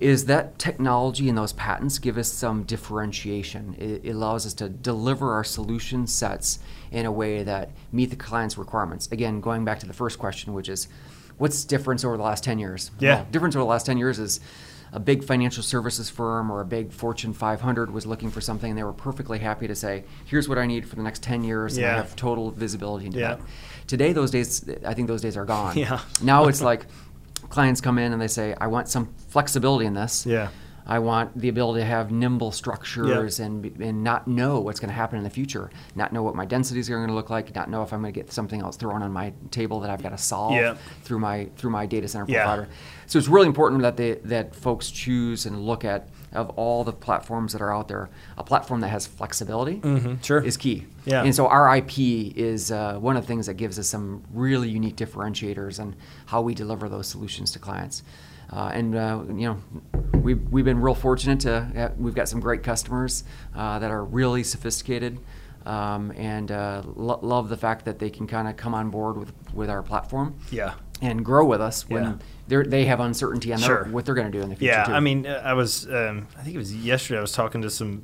Is 0.00 0.24
that 0.26 0.58
technology 0.58 1.28
and 1.28 1.38
those 1.38 1.52
patents 1.52 1.98
give 1.98 2.18
us 2.18 2.30
some 2.32 2.64
differentiation? 2.64 3.76
It, 3.78 4.10
allows 4.10 4.46
us 4.46 4.54
to 4.54 4.68
deliver 4.68 5.32
our 5.32 5.44
solution 5.44 6.06
sets 6.06 6.58
in 6.90 7.06
a 7.06 7.12
way 7.12 7.42
that 7.42 7.70
meet 7.92 8.10
the 8.10 8.16
client's 8.16 8.58
requirements. 8.58 9.08
Again, 9.12 9.40
going 9.40 9.64
back 9.64 9.80
to 9.80 9.86
the 9.86 9.92
first 9.92 10.18
question, 10.18 10.52
which 10.54 10.68
is, 10.68 10.88
what's 11.38 11.64
difference 11.64 12.04
over 12.04 12.16
the 12.16 12.22
last 12.22 12.44
10 12.44 12.58
years? 12.58 12.90
Yeah. 12.98 13.16
Well, 13.16 13.26
difference 13.30 13.54
over 13.56 13.62
the 13.64 13.68
last 13.70 13.86
10 13.86 13.96
years 13.98 14.18
is 14.18 14.40
a 14.94 15.00
big 15.00 15.24
financial 15.24 15.62
services 15.62 16.10
firm 16.10 16.50
or 16.50 16.60
a 16.60 16.66
big 16.66 16.92
Fortune 16.92 17.32
500 17.32 17.90
was 17.90 18.04
looking 18.06 18.30
for 18.30 18.42
something 18.42 18.70
and 18.70 18.78
they 18.78 18.84
were 18.84 18.92
perfectly 18.92 19.38
happy 19.38 19.66
to 19.66 19.74
say, 19.74 20.04
here's 20.26 20.48
what 20.50 20.58
I 20.58 20.66
need 20.66 20.86
for 20.86 20.96
the 20.96 21.02
next 21.02 21.22
10 21.22 21.44
years 21.44 21.78
and 21.78 21.86
I 21.86 21.94
have 21.96 22.14
total 22.14 22.50
visibility 22.50 23.06
into 23.06 23.18
Yeah. 23.18 23.36
that. 23.36 23.40
Today, 23.86 24.12
those 24.12 24.30
days, 24.30 24.68
I 24.86 24.92
think 24.94 25.08
those 25.08 25.22
days 25.22 25.36
are 25.36 25.46
gone. 25.46 25.76
Yeah. 25.82 26.00
Now 26.22 26.44
it's 26.46 26.60
like 26.60 26.86
clients 27.52 27.80
come 27.80 27.98
in 27.98 28.12
and 28.12 28.20
they 28.20 28.28
say, 28.28 28.54
I 28.60 28.66
want 28.66 28.88
some 28.88 29.14
flexibility 29.28 29.86
in 29.86 29.94
this. 29.94 30.26
Yeah. 30.26 30.48
I 30.86 30.98
want 30.98 31.38
the 31.38 31.48
ability 31.48 31.80
to 31.80 31.86
have 31.86 32.10
nimble 32.10 32.50
structures 32.50 33.38
and 33.40 33.64
and 33.80 34.02
not 34.02 34.26
know 34.26 34.60
what's 34.60 34.80
going 34.80 34.88
to 34.88 34.94
happen 34.94 35.16
in 35.18 35.24
the 35.24 35.30
future, 35.30 35.70
not 35.94 36.12
know 36.12 36.22
what 36.22 36.34
my 36.34 36.44
densities 36.44 36.90
are 36.90 36.96
going 36.96 37.08
to 37.08 37.14
look 37.14 37.30
like, 37.30 37.54
not 37.54 37.70
know 37.70 37.82
if 37.82 37.92
I'm 37.92 38.00
going 38.00 38.12
to 38.12 38.18
get 38.20 38.32
something 38.32 38.60
else 38.60 38.76
thrown 38.76 39.02
on 39.02 39.12
my 39.12 39.32
table 39.50 39.80
that 39.80 39.90
I've 39.90 40.02
got 40.02 40.08
to 40.10 40.18
solve 40.18 40.54
Yeah. 40.54 40.74
through 41.04 41.20
my 41.20 41.48
through 41.56 41.70
my 41.70 41.86
data 41.86 42.08
center 42.08 42.26
Yeah. 42.28 42.42
provider. 42.44 42.68
So 43.06 43.18
it's 43.18 43.28
really 43.28 43.46
important 43.46 43.82
that 43.82 43.96
they 43.96 44.14
that 44.24 44.54
folks 44.56 44.90
choose 44.90 45.46
and 45.46 45.60
look 45.64 45.84
at 45.84 46.08
of 46.32 46.48
all 46.50 46.82
the 46.82 46.92
platforms 46.94 47.52
that 47.52 47.60
are 47.60 47.72
out 47.74 47.88
there, 47.88 48.08
a 48.38 48.42
platform 48.42 48.80
that 48.80 48.88
has 48.88 49.06
flexibility 49.06 49.80
Mhm, 49.80 50.24
sure. 50.24 50.40
is 50.42 50.56
key. 50.56 50.86
Yeah. 51.04 51.22
And 51.22 51.34
so 51.34 51.46
our 51.46 51.76
IP 51.76 52.32
is 52.34 52.72
uh, 52.72 52.96
one 52.98 53.16
of 53.18 53.22
the 53.24 53.26
things 53.26 53.46
that 53.46 53.54
gives 53.54 53.78
us 53.78 53.86
some 53.86 54.22
really 54.32 54.70
unique 54.70 54.96
differentiators 54.96 55.78
and 55.78 55.94
how 56.26 56.40
we 56.40 56.54
deliver 56.54 56.88
those 56.88 57.06
solutions 57.06 57.52
to 57.52 57.58
clients. 57.58 58.02
Uh, 58.52 58.70
and 58.74 58.94
uh, 58.94 59.22
you 59.28 59.46
know, 59.48 59.62
we've, 60.20 60.40
we've 60.50 60.64
been 60.64 60.80
real 60.80 60.94
fortunate 60.94 61.40
to 61.40 61.54
uh, 61.76 61.90
we've 61.96 62.14
got 62.14 62.28
some 62.28 62.38
great 62.40 62.62
customers 62.62 63.24
uh, 63.56 63.78
that 63.78 63.90
are 63.90 64.04
really 64.04 64.42
sophisticated 64.44 65.18
um, 65.64 66.12
and 66.16 66.50
uh, 66.50 66.82
lo- 66.96 67.20
love 67.22 67.48
the 67.48 67.56
fact 67.56 67.84
that 67.86 67.98
they 67.98 68.10
can 68.10 68.26
kind 68.26 68.48
of 68.48 68.56
come 68.56 68.74
on 68.74 68.90
board 68.90 69.16
with 69.16 69.32
with 69.54 69.70
our 69.70 69.82
platform 69.82 70.34
Yeah. 70.50 70.74
and 71.00 71.24
grow 71.24 71.44
with 71.46 71.60
us 71.60 71.88
when 71.88 72.20
Yeah. 72.48 72.62
they 72.66 72.84
have 72.84 73.00
uncertainty 73.00 73.52
on 73.54 73.60
their, 73.60 73.84
what 73.84 74.04
they're 74.04 74.14
going 74.14 74.30
to 74.30 74.36
do 74.36 74.42
in 74.42 74.50
the 74.50 74.56
future. 74.56 74.72
Yeah, 74.74 74.84
too. 74.84 74.92
I 74.92 75.00
mean, 75.00 75.26
uh, 75.26 75.40
I 75.44 75.54
was, 75.54 75.86
um, 75.88 76.26
I 76.38 76.42
think 76.42 76.54
it 76.54 76.58
was 76.58 76.74
yesterday. 76.74 77.18
I 77.18 77.22
was 77.22 77.32
talking 77.32 77.62
to 77.62 77.70
some 77.70 78.02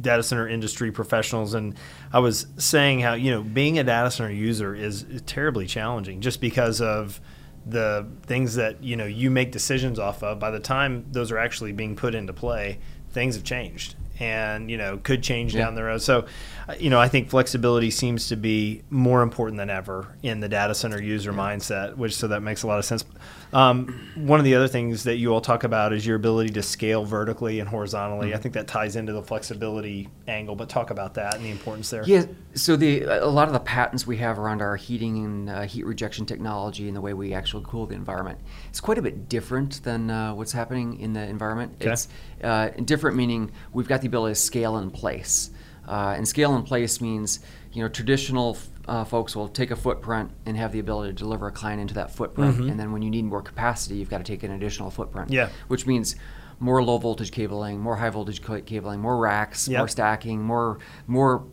data 0.00 0.22
center 0.22 0.48
industry 0.48 0.90
professionals, 0.90 1.54
and 1.54 1.74
I 2.12 2.18
was 2.20 2.46
saying 2.56 3.00
how 3.00 3.14
you 3.14 3.30
know 3.30 3.42
being 3.42 3.78
a 3.78 3.84
data 3.84 4.10
center 4.10 4.30
user 4.32 4.74
is 4.74 5.04
terribly 5.26 5.66
challenging, 5.66 6.20
just 6.20 6.40
because 6.40 6.80
of 6.80 7.20
the 7.66 8.06
things 8.22 8.54
that 8.54 8.82
you 8.82 8.96
know 8.96 9.04
you 9.04 9.30
make 9.30 9.52
decisions 9.52 9.98
off 9.98 10.22
of 10.22 10.38
by 10.38 10.50
the 10.50 10.60
time 10.60 11.04
those 11.10 11.30
are 11.30 11.38
actually 11.38 11.72
being 11.72 11.94
put 11.96 12.14
into 12.14 12.32
play 12.32 12.78
things 13.10 13.34
have 13.34 13.44
changed 13.44 13.94
and 14.20 14.70
you 14.70 14.76
know 14.76 14.98
could 14.98 15.22
change 15.22 15.54
Yeah. 15.54 15.64
down 15.64 15.74
the 15.74 15.82
road 15.84 16.02
so 16.02 16.26
uh, 16.68 16.74
you 16.78 16.90
know 16.90 17.00
i 17.00 17.08
think 17.08 17.30
flexibility 17.30 17.90
seems 17.90 18.28
to 18.28 18.36
be 18.36 18.82
more 18.90 19.22
important 19.22 19.58
than 19.58 19.70
ever 19.70 20.16
in 20.22 20.40
the 20.40 20.48
data 20.48 20.74
center 20.74 21.00
user 21.00 21.32
mindset 21.32 21.96
which 21.96 22.16
so 22.16 22.28
that 22.28 22.42
makes 22.42 22.62
a 22.62 22.66
lot 22.66 22.78
of 22.78 22.84
sense 22.84 23.04
um, 23.50 23.98
one 24.16 24.38
of 24.38 24.44
the 24.44 24.54
other 24.56 24.68
things 24.68 25.04
that 25.04 25.16
you 25.16 25.32
all 25.32 25.40
talk 25.40 25.64
about 25.64 25.94
is 25.94 26.04
your 26.04 26.16
ability 26.16 26.50
to 26.50 26.62
scale 26.62 27.04
vertically 27.06 27.60
and 27.60 27.68
horizontally 27.68 28.34
i 28.34 28.36
think 28.38 28.54
that 28.54 28.66
ties 28.66 28.96
into 28.96 29.12
the 29.12 29.22
flexibility 29.22 30.08
angle 30.26 30.54
but 30.54 30.68
talk 30.68 30.90
about 30.90 31.14
that 31.14 31.34
and 31.36 31.44
the 31.44 31.50
importance 31.50 31.88
there 31.90 32.02
Yeah, 32.04 32.24
so 32.54 32.76
the 32.76 33.04
a 33.04 33.26
lot 33.26 33.46
of 33.48 33.54
the 33.54 33.60
patents 33.60 34.06
we 34.06 34.18
have 34.18 34.38
around 34.38 34.60
our 34.60 34.76
heating 34.76 35.24
and 35.24 35.48
uh, 35.50 35.62
heat 35.62 35.86
rejection 35.86 36.26
technology 36.26 36.86
and 36.88 36.96
the 36.96 37.00
way 37.00 37.14
we 37.14 37.32
actually 37.32 37.64
cool 37.66 37.86
the 37.86 37.94
environment, 37.94 38.38
it's 38.68 38.80
quite 38.80 38.98
a 38.98 39.02
bit 39.02 39.28
different 39.28 39.82
than 39.84 40.10
uh, 40.10 40.34
what's 40.34 40.52
happening 40.52 40.98
in 41.00 41.12
the 41.12 41.20
environment. 41.22 41.76
Okay. 41.80 41.90
It's 41.92 42.08
uh, 42.42 42.68
different 42.84 43.16
meaning 43.16 43.50
we've 43.72 43.88
got 43.88 44.00
the 44.02 44.07
ability 44.08 44.32
to 44.34 44.40
scale 44.40 44.76
in 44.78 44.90
place, 44.90 45.50
uh, 45.86 46.14
and 46.16 46.26
scale 46.26 46.56
in 46.56 46.62
place 46.62 47.00
means 47.00 47.40
you 47.72 47.82
know 47.82 47.88
traditional. 47.88 48.56
Uh, 48.86 49.04
folks 49.04 49.36
will 49.36 49.48
take 49.48 49.70
a 49.70 49.76
footprint 49.76 50.30
and 50.46 50.56
have 50.56 50.72
the 50.72 50.78
ability 50.78 51.10
to 51.10 51.14
deliver 51.14 51.46
a 51.46 51.52
client 51.52 51.78
into 51.80 51.92
that 51.94 52.10
footprint, 52.10 52.58
and 52.58 52.80
then 52.80 52.90
when 52.90 53.02
you 53.02 53.10
need 53.10 53.24
more 53.24 53.42
capacity, 53.42 53.96
you've 53.96 54.08
got 54.08 54.16
to 54.18 54.24
take 54.24 54.42
an 54.42 54.50
additional 54.52 54.90
footprint. 54.90 55.30
Yeah. 55.30 55.50
which 55.68 55.86
means 55.86 56.16
more 56.58 56.82
low 56.82 56.96
voltage 56.98 57.30
cabling, 57.30 57.78
more 57.80 57.96
high 57.96 58.08
voltage 58.10 58.40
cabling, 58.42 59.00
more 59.00 59.18
racks, 59.18 59.68
Yep. 59.68 59.78
more 59.78 59.88
stacking, 59.88 60.42
more 60.42 60.78
more 61.06 61.44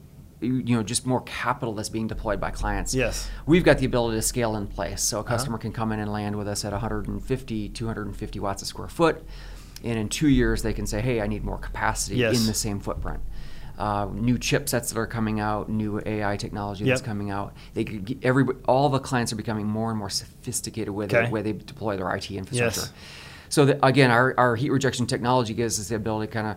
you 0.42 0.64
know 0.76 0.82
just 0.84 1.06
more 1.06 1.22
capital 1.24 1.74
that's 1.76 1.90
being 1.90 2.08
deployed 2.08 2.40
by 2.40 2.52
clients. 2.52 2.96
Yes. 2.96 3.30
We've 3.46 3.64
got 3.66 3.78
the 3.80 3.86
ability 3.86 4.18
to 4.18 4.22
scale 4.22 4.56
in 4.56 4.68
place. 4.68 5.02
So 5.02 5.20
a 5.20 5.24
customer 5.24 5.58
can 5.58 5.72
come 5.74 5.92
in 5.92 6.00
and 6.00 6.10
land 6.12 6.38
with 6.38 6.48
us 6.48 6.64
at 6.66 6.72
150, 6.72 7.70
250 7.70 8.40
watts 8.40 8.62
a 8.62 8.66
square 8.66 8.88
foot. 8.88 9.24
And 9.86 10.00
in 10.00 10.10
two 10.10 10.28
years, 10.28 10.64
they 10.64 10.74
can 10.74 10.88
say, 10.88 11.00
hey, 11.00 11.22
I 11.22 11.28
need 11.28 11.44
more 11.46 11.60
capacity 11.60 12.18
Yes. 12.18 12.40
in 12.40 12.48
the 12.48 12.54
same 12.56 12.80
footprint. 12.80 13.20
Uh, 13.78 14.08
new 14.14 14.38
chipsets 14.38 14.90
that 14.90 14.98
are 14.98 15.06
coming 15.06 15.40
out, 15.40 15.70
new 15.70 16.02
AI 16.06 16.38
technology 16.38 16.86
that's 16.86 17.02
Yep. 17.02 17.06
coming 17.06 17.30
out. 17.30 17.54
They 17.76 17.84
could 17.84 18.04
get, 18.06 18.18
every 18.24 18.46
all 18.68 18.90
the 18.90 19.00
clients 19.00 19.32
are 19.32 19.36
becoming 19.36 19.68
more 19.68 19.90
and 19.92 20.00
more 20.00 20.10
sophisticated 20.10 20.94
with 20.94 21.14
Okay. 21.14 21.26
the 21.28 21.32
way 21.32 21.42
they 21.42 21.52
deploy 21.54 21.96
their 21.98 22.10
IT 22.16 22.32
infrastructure. 22.32 22.82
Yes. 22.82 22.94
So 23.50 23.66
the, 23.66 23.86
again, 23.86 24.10
our, 24.12 24.34
our 24.38 24.56
heat 24.56 24.72
rejection 24.72 25.06
technology 25.06 25.54
gives 25.54 25.80
us 25.80 25.90
the 25.90 25.96
ability 25.96 26.28
to 26.28 26.34
kind 26.34 26.48
of 26.48 26.56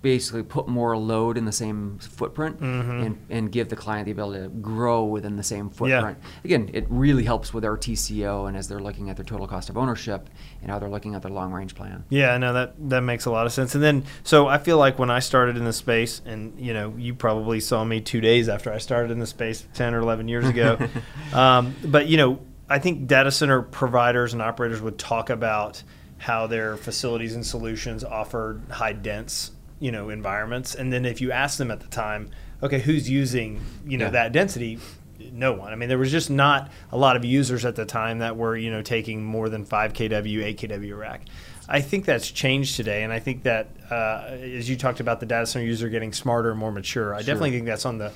basically 0.00 0.42
put 0.44 0.68
more 0.68 0.96
load 0.96 1.36
in 1.36 1.44
the 1.44 1.52
same 1.52 1.98
footprint 1.98 2.60
Mm-hmm. 2.60 2.90
and, 3.02 3.18
and 3.30 3.52
give 3.52 3.68
the 3.68 3.76
client 3.76 4.04
the 4.06 4.12
ability 4.12 4.42
to 4.44 4.48
grow 4.48 5.04
within 5.04 5.36
the 5.36 5.42
same 5.42 5.70
footprint. 5.70 6.18
Again, 6.44 6.70
it 6.72 6.86
really 6.88 7.24
helps 7.24 7.52
with 7.52 7.64
our 7.64 7.76
TCO 7.76 8.46
and 8.46 8.56
as 8.56 8.68
they're 8.68 8.78
looking 8.78 9.10
at 9.10 9.16
their 9.16 9.24
total 9.24 9.46
cost 9.48 9.68
of 9.70 9.76
ownership 9.76 10.28
and 10.62 10.70
how 10.70 10.78
they're 10.78 10.88
looking 10.88 11.14
at 11.14 11.22
their 11.22 11.30
long 11.32 11.52
range 11.52 11.74
plan. 11.74 12.04
Yeah, 12.10 12.36
no, 12.38 12.52
that 12.52 12.74
that 12.90 13.00
makes 13.00 13.24
a 13.26 13.30
lot 13.30 13.46
of 13.46 13.52
sense. 13.52 13.74
And 13.74 13.82
then, 13.82 14.04
so 14.22 14.46
I 14.46 14.58
feel 14.58 14.78
like 14.78 14.98
when 14.98 15.10
I 15.10 15.18
started 15.18 15.56
in 15.56 15.64
the 15.64 15.72
space, 15.72 16.22
and 16.24 16.58
you 16.60 16.72
know, 16.74 16.94
you 16.96 17.14
probably 17.14 17.58
saw 17.60 17.82
me 17.84 18.00
two 18.00 18.20
days 18.20 18.48
after 18.48 18.72
I 18.72 18.78
started 18.78 19.10
in 19.10 19.18
the 19.18 19.26
space, 19.26 19.66
ten 19.74 19.94
or 19.94 19.98
eleven 20.00 20.28
years 20.28 20.46
ago. 20.46 20.78
um, 21.32 21.74
but 21.84 22.06
you 22.06 22.16
know, 22.16 22.38
I 22.68 22.78
think 22.78 23.06
data 23.06 23.30
center 23.30 23.62
providers 23.62 24.32
and 24.32 24.42
operators 24.42 24.80
would 24.80 24.98
talk 24.98 25.30
about 25.30 25.82
how 26.18 26.46
their 26.46 26.76
facilities 26.76 27.34
and 27.34 27.46
solutions 27.46 28.02
offered 28.04 28.62
high 28.70 28.92
dense, 28.92 29.52
you 29.80 29.90
know, 29.92 30.10
environments. 30.10 30.74
And 30.74 30.92
then 30.92 31.04
if 31.04 31.20
you 31.20 31.32
ask 31.32 31.58
them 31.58 31.70
at 31.70 31.80
the 31.80 31.88
time, 31.88 32.30
okay, 32.62 32.80
who's 32.80 33.08
using, 33.08 33.60
you 33.86 33.98
know, 33.98 34.06
Yeah. 34.06 34.10
that 34.12 34.32
density? 34.32 34.78
no 35.32 35.52
one. 35.52 35.72
I 35.72 35.76
mean, 35.76 35.88
there 35.88 35.98
was 35.98 36.12
just 36.12 36.30
not 36.30 36.70
a 36.92 36.96
lot 36.96 37.16
of 37.16 37.24
users 37.24 37.64
at 37.64 37.74
the 37.74 37.84
time 37.84 38.20
that 38.20 38.36
were, 38.36 38.56
you 38.56 38.70
know, 38.70 38.82
taking 38.82 39.24
more 39.24 39.48
than 39.48 39.64
5 39.64 39.92
kW, 39.92 40.44
8 40.44 40.56
kW 40.60 40.96
rack. 40.96 41.22
I 41.68 41.80
think 41.80 42.04
that's 42.04 42.30
changed 42.30 42.76
today, 42.76 43.02
and 43.02 43.12
I 43.12 43.18
think 43.18 43.42
that 43.42 43.68
uh, 43.90 44.28
as 44.30 44.70
you 44.70 44.76
talked 44.76 45.00
about 45.00 45.18
the 45.18 45.26
data 45.26 45.44
center 45.44 45.66
user 45.66 45.88
getting 45.88 46.12
smarter 46.12 46.50
and 46.50 46.58
more 46.58 46.70
mature, 46.70 47.14
I 47.14 47.18
definitely 47.18 47.50
think 47.50 47.66
that's 47.66 47.84
on 47.84 47.98
the, 47.98 48.12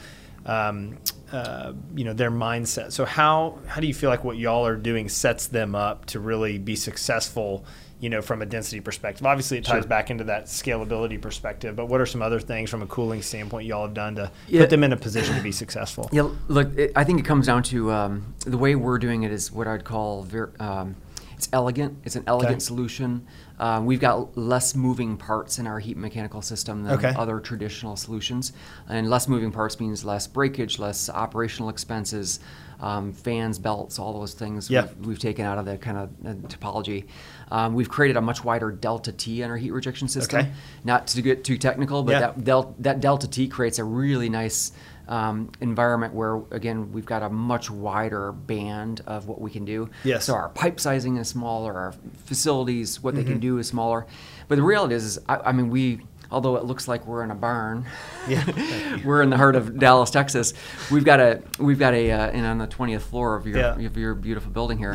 um, 0.46 0.96
uh, 1.32 1.72
you 1.94 2.04
know, 2.04 2.12
their 2.12 2.30
mindset. 2.30 2.92
So 2.92 3.04
how 3.04 3.58
how 3.66 3.80
do 3.80 3.88
you 3.88 3.94
feel 3.94 4.08
like 4.08 4.22
what 4.22 4.36
y'all 4.38 4.64
are 4.64 4.76
doing 4.76 5.08
sets 5.08 5.48
them 5.48 5.74
up 5.74 6.06
to 6.06 6.20
really 6.20 6.56
be 6.58 6.76
successful? 6.76 7.64
You 8.02 8.10
know, 8.10 8.20
from 8.20 8.42
a 8.42 8.46
density 8.46 8.80
perspective. 8.80 9.24
Obviously, 9.24 9.58
it 9.58 9.64
ties 9.64 9.82
Sure. 9.82 9.88
back 9.88 10.10
into 10.10 10.24
that 10.24 10.46
scalability 10.46 11.22
perspective. 11.22 11.76
But 11.76 11.86
what 11.86 12.00
are 12.00 12.06
some 12.06 12.20
other 12.20 12.40
things 12.40 12.68
from 12.68 12.82
a 12.82 12.86
cooling 12.86 13.22
standpoint 13.22 13.64
y'all 13.68 13.84
have 13.86 13.94
done 13.94 14.16
to 14.16 14.32
Yeah. 14.48 14.62
put 14.62 14.70
them 14.70 14.82
in 14.82 14.92
a 14.92 14.96
position 14.96 15.36
to 15.36 15.40
be 15.40 15.52
successful? 15.52 16.08
Yeah, 16.10 16.28
look, 16.48 16.76
it, 16.76 16.90
I 16.96 17.04
think 17.04 17.20
it 17.20 17.24
comes 17.24 17.46
down 17.46 17.62
to 17.62 17.92
um, 17.92 18.34
the 18.44 18.58
way 18.58 18.74
we're 18.74 18.98
doing 18.98 19.22
it 19.22 19.30
is 19.30 19.52
what 19.52 19.68
I'd 19.68 19.84
call 19.84 20.24
ver- 20.24 20.50
um, 20.58 20.96
it's 21.36 21.48
elegant. 21.52 21.96
It's 22.04 22.16
an 22.16 22.24
elegant 22.26 22.54
Okay. 22.56 22.60
solution. 22.60 23.24
Uh, 23.60 23.80
we've 23.84 24.00
got 24.00 24.36
less 24.36 24.74
moving 24.74 25.16
parts 25.16 25.60
in 25.60 25.68
our 25.68 25.78
heat 25.78 25.96
mechanical 25.96 26.42
system 26.42 26.82
than 26.82 26.94
Okay. 26.94 27.14
other 27.16 27.38
traditional 27.38 27.94
solutions, 27.94 28.52
and 28.88 29.08
less 29.10 29.28
moving 29.28 29.52
parts 29.52 29.78
means 29.78 30.04
less 30.04 30.26
breakage, 30.26 30.80
less 30.80 31.08
operational 31.08 31.68
expenses, 31.68 32.40
um, 32.82 33.12
fans, 33.14 33.58
belts, 33.58 33.98
all 33.98 34.18
those 34.20 34.34
things. 34.34 34.68
Yeah. 34.68 34.82
We've, 34.98 35.06
we've 35.06 35.18
taken 35.18 35.46
out 35.46 35.56
of 35.56 35.64
the 35.64 35.78
kind 35.78 35.96
of 35.96 36.10
uh, 36.26 36.34
topology. 36.48 37.06
Um, 37.50 37.72
we've 37.74 37.88
created 37.88 38.16
a 38.16 38.20
much 38.20 38.44
wider 38.44 38.70
delta 38.70 39.12
T 39.12 39.40
in 39.42 39.50
our 39.50 39.56
heat 39.56 39.70
rejection 39.72 40.08
system. 40.08 40.40
Okay. 40.40 40.50
Not 40.84 41.06
to 41.08 41.22
get 41.22 41.44
too 41.44 41.56
technical, 41.56 42.02
but 42.02 42.12
Yeah. 42.12 42.20
that 42.20 42.44
del- 42.44 42.74
that 42.80 43.00
delta 43.00 43.28
T 43.28 43.48
creates 43.48 43.78
a 43.78 43.84
really 43.84 44.28
nice 44.28 44.72
um, 45.08 45.50
environment 45.60 46.14
where 46.14 46.36
again 46.52 46.92
we've 46.92 47.04
got 47.04 47.22
a 47.24 47.28
much 47.28 47.70
wider 47.70 48.30
band 48.32 49.00
of 49.06 49.26
what 49.26 49.40
we 49.40 49.50
can 49.50 49.64
do. 49.64 49.90
Yes. 50.04 50.24
So 50.24 50.34
our 50.34 50.48
pipe 50.50 50.78
sizing 50.80 51.16
is 51.16 51.28
smaller, 51.28 51.74
our 51.74 51.94
facilities, 52.24 53.02
what 53.02 53.14
Mm-hmm. 53.14 53.24
they 53.24 53.30
can 53.30 53.40
do 53.40 53.58
is 53.58 53.66
smaller. 53.68 54.06
But 54.48 54.56
the 54.56 54.62
reality 54.62 54.94
is, 54.94 55.04
is 55.04 55.18
I, 55.28 55.36
I 55.36 55.52
mean, 55.52 55.70
we 55.70 56.00
although 56.32 56.56
it 56.56 56.64
looks 56.64 56.88
like 56.88 57.06
we're 57.06 57.22
in 57.22 57.30
a 57.30 57.34
barn, 57.36 57.84
Yeah. 58.28 58.98
we're 59.04 59.22
in 59.22 59.30
the 59.30 59.36
heart 59.36 59.54
of 59.54 59.78
Dallas, 59.78 60.10
Texas. 60.10 60.54
We've 60.90 61.04
got 61.04 61.20
a 61.20 61.42
we've 61.58 61.78
got 61.78 61.94
a 61.94 62.10
uh, 62.10 62.30
and 62.30 62.44
on 62.46 62.58
the 62.58 62.66
twentieth 62.66 63.04
floor 63.04 63.36
of 63.36 63.46
your 63.46 63.58
Yeah. 63.58 63.86
of 63.86 63.96
your 63.96 64.14
beautiful 64.14 64.50
building 64.50 64.78
here. 64.78 64.94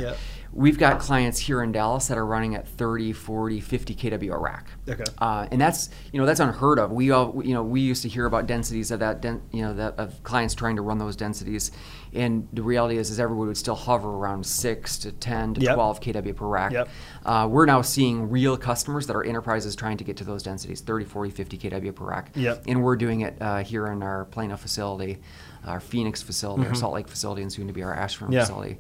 We've 0.58 0.80
got 0.80 1.00
clients 1.00 1.38
here 1.38 1.62
in 1.62 1.72
Dallas 1.72 2.08
that 2.08 2.18
are 2.18 2.26
running 2.26 2.56
at 2.56 2.68
30, 2.68 3.14
40, 3.14 3.60
50 3.60 3.94
kW 3.94 4.34
a 4.34 4.38
rack. 4.40 4.68
Okay. 4.90 5.04
Uh, 5.20 5.48
and 5.52 5.62
that's 5.62 5.90
you 6.12 6.20
know 6.20 6.26
that's 6.26 6.40
unheard 6.40 6.80
of. 6.80 6.92
We 6.92 7.12
all 7.12 7.40
you 7.46 7.54
know 7.54 7.62
we 7.62 7.80
used 7.80 8.02
to 8.02 8.10
hear 8.10 8.26
about 8.26 8.48
densities 8.48 8.90
of 8.90 9.00
that 9.02 9.22
den, 9.22 9.44
you 9.52 9.62
know 9.62 9.74
that 9.76 9.94
of 10.00 10.24
clients 10.24 10.56
trying 10.56 10.76
to 10.78 10.82
run 10.82 10.98
those 10.98 11.16
densities, 11.16 11.70
and 12.12 12.48
the 12.54 12.64
reality 12.64 12.98
is 12.98 13.12
is 13.12 13.20
everyone 13.20 13.46
would 13.50 13.58
still 13.58 13.76
hover 13.76 14.10
around 14.10 14.44
six 14.48 14.98
to 14.98 15.12
ten 15.12 15.54
to 15.54 15.62
Yep. 15.62 15.76
twelve 15.76 16.00
kW 16.02 16.36
per 16.36 16.48
rack. 16.48 16.72
Yep. 16.72 16.90
Uh, 17.24 17.48
we're 17.52 17.68
now 17.68 17.84
seeing 17.84 18.28
real 18.32 18.58
customers 18.58 19.06
that 19.06 19.16
are 19.16 19.24
enterprises 19.24 19.76
trying 19.76 19.98
to 19.98 20.04
get 20.04 20.18
to 20.18 20.24
those 20.24 20.42
densities 20.42 20.82
30, 20.82 21.06
40, 21.06 21.30
50 21.30 21.58
kW 21.60 21.94
per 21.94 22.06
rack. 22.06 22.32
Yep. 22.34 22.64
And 22.68 22.82
we're 22.84 22.96
doing 22.96 23.22
it 23.22 23.38
uh, 23.40 23.60
here 23.64 23.86
in 23.88 24.02
our 24.02 24.26
Plano 24.26 24.58
facility, 24.58 25.20
our 25.68 25.80
Phoenix 25.80 26.24
facility, 26.24 26.66
our 26.66 26.74
Salt 26.74 26.96
Lake 26.96 27.08
facility, 27.08 27.44
and 27.44 27.54
soon 27.54 27.68
to 27.68 27.74
be 27.74 27.84
our 27.84 27.94
Ashburn 27.94 28.30
Mm-hmm. 28.30 28.34
Yeah. 28.34 28.40
facility. 28.42 28.78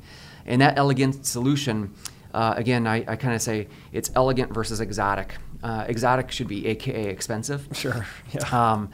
And 0.48 0.62
that 0.62 0.77
elegant 0.77 1.25
solution, 1.25 1.94
uh, 2.34 2.54
again, 2.58 2.88
I, 2.88 3.04
I 3.08 3.16
kind 3.16 3.36
of 3.36 3.42
say 3.42 3.68
it's 3.92 4.10
elegant 4.16 4.54
versus 4.54 4.80
exotic. 4.80 5.36
Uh, 5.62 5.86
exotic 5.88 6.32
should 6.32 6.48
be 6.48 6.66
AKA 6.68 7.08
expensive. 7.08 7.68
Sure. 7.74 8.06
Yeah. 8.34 8.72
Um, 8.72 8.89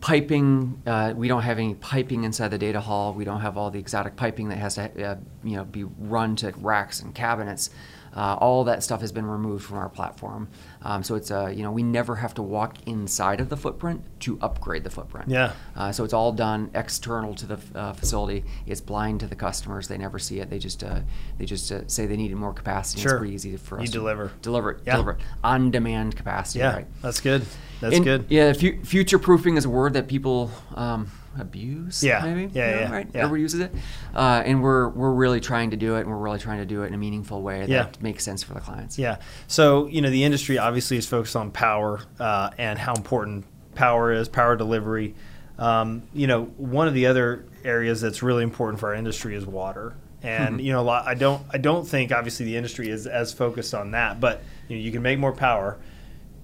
piping, 0.00 0.82
uh, 0.86 1.14
we 1.16 1.28
don't 1.28 1.42
have 1.42 1.58
any 1.58 1.74
piping 1.74 2.24
inside 2.24 2.48
the 2.48 2.58
data 2.58 2.80
hall. 2.80 3.14
We 3.14 3.24
don't 3.24 3.40
have 3.40 3.56
all 3.56 3.70
the 3.70 3.78
exotic 3.78 4.16
piping 4.16 4.48
that 4.48 4.58
has 4.58 4.74
to, 4.74 5.02
uh, 5.02 5.16
you 5.44 5.56
know, 5.56 5.64
be 5.64 5.84
run 5.84 6.36
to 6.36 6.52
racks 6.58 7.00
and 7.00 7.14
cabinets. 7.14 7.70
Uh, 8.14 8.34
all 8.40 8.64
that 8.64 8.82
stuff 8.82 9.00
has 9.00 9.10
been 9.12 9.24
removed 9.26 9.64
from 9.64 9.78
our 9.78 9.88
platform. 9.88 10.48
Um, 10.82 11.02
so 11.02 11.14
it's, 11.14 11.30
a, 11.30 11.50
you 11.50 11.62
know, 11.62 11.72
we 11.72 11.82
never 11.82 12.16
have 12.16 12.34
to 12.34 12.42
walk 12.42 12.76
inside 12.86 13.40
of 13.40 13.48
the 13.48 13.56
footprint 13.56 14.02
to 14.20 14.38
upgrade 14.42 14.84
the 14.84 14.90
footprint. 14.90 15.28
Yeah. 15.30 15.52
Uh, 15.74 15.92
so 15.92 16.04
it's 16.04 16.12
all 16.12 16.30
done 16.32 16.70
external 16.74 17.34
to 17.36 17.46
the 17.46 17.58
uh, 17.74 17.92
facility. 17.94 18.44
It's 18.66 18.80
blind 18.82 19.20
to 19.20 19.26
the 19.26 19.34
customers. 19.36 19.88
They 19.88 19.96
never 19.96 20.18
see 20.18 20.40
it. 20.40 20.50
They 20.50 20.58
just 20.58 20.84
uh, 20.84 21.00
they 21.38 21.46
just 21.46 21.72
uh, 21.72 21.86
say 21.88 22.06
they 22.06 22.16
needed 22.16 22.36
more 22.36 22.52
capacity. 22.52 23.00
Sure. 23.02 23.12
It's 23.12 23.18
pretty 23.20 23.34
easy 23.34 23.56
for 23.56 23.76
us. 23.78 23.82
You 23.82 23.86
to 23.86 23.92
deliver. 23.92 24.32
Deliver 24.42 24.70
it. 24.72 24.80
Yeah. 24.84 24.92
Deliver 24.96 25.12
it. 25.12 25.18
On 25.42 25.70
demand 25.70 26.14
capacity. 26.16 26.58
yeah, 26.58 26.74
Right. 26.74 26.86
that's 27.00 27.20
good. 27.20 27.46
That's 27.80 27.96
And, 27.96 28.04
good. 28.04 28.26
Yeah, 28.28 28.52
fu- 28.52 28.82
future 28.84 29.18
proofing 29.18 29.56
is 29.56 29.64
a 29.64 29.70
word 29.70 29.94
that 29.94 30.06
people 30.06 30.50
um, 30.74 31.10
abuse. 31.38 32.02
Yeah, 32.02 32.22
maybe. 32.24 32.50
yeah, 32.52 32.68
you 32.68 32.74
know, 32.74 32.80
yeah, 32.82 32.92
Right. 32.92 33.08
yeah. 33.14 33.32
Uses 33.34 33.60
it, 33.60 33.72
uh, 34.14 34.42
and 34.44 34.62
we're 34.62 34.88
we're 34.88 35.12
really 35.12 35.40
trying 35.40 35.70
to 35.70 35.76
do 35.76 35.96
it, 35.96 36.00
and 36.00 36.08
we're 36.10 36.16
really 36.16 36.38
trying 36.38 36.58
to 36.58 36.66
do 36.66 36.82
it 36.82 36.86
in 36.88 36.94
a 36.94 36.98
meaningful 36.98 37.42
way 37.42 37.60
Yeah. 37.66 37.84
that 37.84 38.02
makes 38.02 38.24
sense 38.24 38.42
for 38.42 38.54
the 38.54 38.60
clients. 38.60 38.98
Yeah. 38.98 39.16
So, 39.46 39.86
you 39.86 40.00
know, 40.02 40.10
the 40.10 40.24
industry 40.24 40.58
obviously 40.58 40.96
is 40.96 41.06
focused 41.06 41.36
on 41.36 41.50
power 41.50 42.00
uh, 42.20 42.50
and 42.58 42.78
how 42.78 42.94
important 42.94 43.44
power 43.74 44.12
is, 44.12 44.28
power 44.28 44.56
delivery. 44.56 45.14
Um, 45.58 46.02
you 46.12 46.26
know, 46.26 46.44
one 46.56 46.88
of 46.88 46.94
the 46.94 47.06
other 47.06 47.44
areas 47.64 48.00
that's 48.00 48.22
really 48.22 48.42
important 48.42 48.80
for 48.80 48.88
our 48.90 48.94
industry 48.94 49.34
is 49.34 49.46
water. 49.46 49.94
And 50.24 50.60
you 50.60 50.72
know, 50.72 50.84
lot, 50.84 51.06
I 51.06 51.14
don't, 51.14 51.42
I 51.50 51.58
don't 51.58 51.86
think 51.86 52.12
obviously 52.12 52.46
the 52.46 52.56
industry 52.56 52.88
is 52.88 53.06
as 53.08 53.32
focused 53.32 53.74
on 53.74 53.90
that. 53.92 54.20
But 54.20 54.42
you 54.68 54.76
know, 54.76 54.82
you 54.82 54.92
can 54.92 55.02
make 55.02 55.18
more 55.18 55.32
power, 55.32 55.78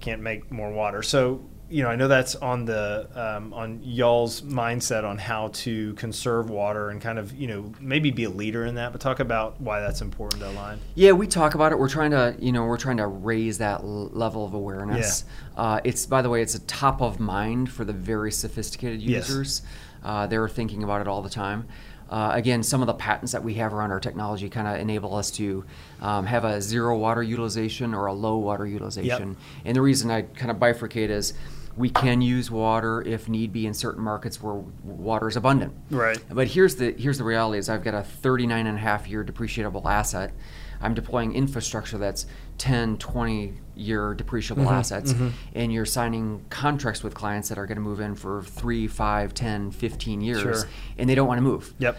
can't 0.01 0.21
make 0.23 0.51
more 0.51 0.71
water. 0.71 1.03
So, 1.03 1.43
you 1.71 1.83
know, 1.83 1.91
I 1.91 1.97
know 1.97 2.09
that's 2.09 2.35
on 2.37 2.65
the 2.65 3.09
um, 3.15 3.53
on 3.53 3.81
y'all's 3.83 4.41
mindset 4.41 5.05
on 5.05 5.19
how 5.19 5.49
to 5.49 5.93
conserve 5.95 6.49
water 6.49 6.89
and 6.89 7.01
kind 7.01 7.19
of 7.19 7.35
you 7.37 7.47
know 7.47 7.73
maybe 7.79 8.11
be 8.11 8.25
a 8.25 8.31
leader 8.31 8.65
in 8.65 8.77
that. 8.77 8.93
But 8.93 9.01
talk 9.01 9.21
about 9.21 9.61
why 9.61 9.81
that's 9.81 10.01
important 10.01 10.41
to 10.43 10.49
Align. 10.49 10.79
Yeah, 10.95 11.13
we 11.13 11.27
talk 11.27 11.55
about 11.55 11.73
it. 11.73 11.79
We're 11.79 11.89
trying 11.89 12.13
to, 12.13 12.35
you 12.39 12.53
know, 12.53 12.65
we're 12.65 12.79
trying 12.79 12.97
to 12.99 13.07
raise 13.07 13.59
that 13.59 13.81
l- 13.81 14.11
level 14.13 14.45
of 14.45 14.55
awareness. 14.55 15.25
Yeah. 15.57 15.63
Uh, 15.63 15.81
it's, 15.85 16.07
by 16.07 16.23
the 16.23 16.31
way, 16.31 16.41
it's 16.41 16.55
a 16.55 16.61
top 16.61 17.03
of 17.03 17.21
mind 17.21 17.71
for 17.71 17.85
the 17.85 17.93
very 17.93 18.33
sophisticated 18.33 19.03
users. 19.03 19.63
Yes. 19.63 19.73
Uh, 20.03 20.27
they're 20.27 20.49
thinking 20.49 20.83
about 20.85 21.01
it 21.01 21.09
all 21.09 21.21
the 21.21 21.31
time. 21.31 21.67
Uh, 22.09 22.31
again, 22.33 22.63
some 22.63 22.81
of 22.81 22.87
the 22.87 22.95
patents 22.95 23.33
that 23.33 23.45
we 23.45 23.55
have 23.55 23.75
around 23.75 23.91
our 23.91 24.01
technology 24.01 24.49
kind 24.49 24.67
of 24.67 24.81
enable 24.81 25.15
us 25.15 25.31
to 25.31 25.65
um, 26.01 26.25
have 26.25 26.45
a 26.45 26.63
zero 26.63 26.97
water 26.97 27.23
utilization 27.23 27.93
or 27.93 28.07
a 28.07 28.13
low 28.15 28.39
water 28.39 28.67
utilization. 28.67 29.29
Yep. 29.29 29.39
And 29.67 29.77
the 29.77 29.83
reason 29.83 30.11
I 30.11 30.23
kind 30.23 30.51
of 30.51 30.57
bifurcate 30.57 31.11
is 31.11 31.35
we 31.79 31.89
can 31.89 32.21
use 32.21 32.51
water 32.51 33.03
if 33.03 33.29
need 33.29 33.53
be 33.53 33.67
in 33.67 33.73
certain 33.73 34.03
markets 34.03 34.43
where 34.43 34.55
water 34.83 35.29
is 35.29 35.37
abundant. 35.37 35.73
Right. 35.91 36.19
But 36.29 36.49
here's 36.49 36.75
the 36.75 36.93
here's 36.93 37.19
the 37.19 37.25
reality: 37.25 37.59
is 37.59 37.69
I've 37.69 37.85
got 37.85 37.95
a 37.95 38.03
39 38.03 38.67
and 38.67 38.77
a 38.77 38.81
half 38.81 39.07
year 39.09 39.25
depreciable 39.25 39.87
asset. 39.87 40.33
I'm 40.81 40.95
deploying 40.95 41.35
infrastructure 41.35 41.99
that's 41.99 42.27
10, 42.59 42.99
20 42.99 43.55
year 43.75 44.15
depreciable 44.15 44.59
mm-hmm, 44.59 44.75
assets, 44.75 45.13
mm-hmm. 45.13 45.29
and 45.55 45.73
you're 45.73 45.85
signing 45.85 46.45
contracts 46.51 47.03
with 47.03 47.15
clients 47.15 47.49
that 47.49 47.59
are 47.59 47.67
going 47.67 47.77
to 47.77 47.83
move 47.83 48.01
in 48.01 48.15
for 48.15 48.43
three, 48.43 48.87
five, 48.87 49.35
10, 49.35 49.73
15 49.73 50.21
years, 50.21 50.41
sure. 50.41 50.69
and 50.97 51.09
they 51.09 51.15
don't 51.15 51.27
want 51.27 51.39
to 51.39 51.43
move. 51.43 51.75
Yep. 51.79 51.99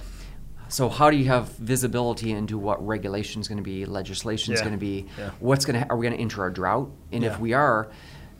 So 0.70 0.88
how 0.88 1.10
do 1.10 1.18
you 1.18 1.26
have 1.26 1.50
visibility 1.58 2.32
into 2.32 2.58
what 2.58 2.86
regulation 2.86 3.42
is 3.42 3.48
going 3.48 3.58
to 3.58 3.64
be, 3.64 3.86
legislation 3.86 4.54
is 4.54 4.60
yeah. 4.60 4.66
going 4.66 4.78
to 4.78 4.80
be, 4.80 5.08
yeah. 5.18 5.32
what's 5.40 5.66
going 5.66 5.82
to, 5.82 5.90
are 5.90 5.98
we 5.98 6.06
going 6.06 6.16
to 6.16 6.22
enter 6.22 6.46
a 6.46 6.54
drought? 6.54 6.92
And 7.12 7.24
yeah. 7.24 7.34
if 7.34 7.40
we 7.40 7.54
are, 7.54 7.90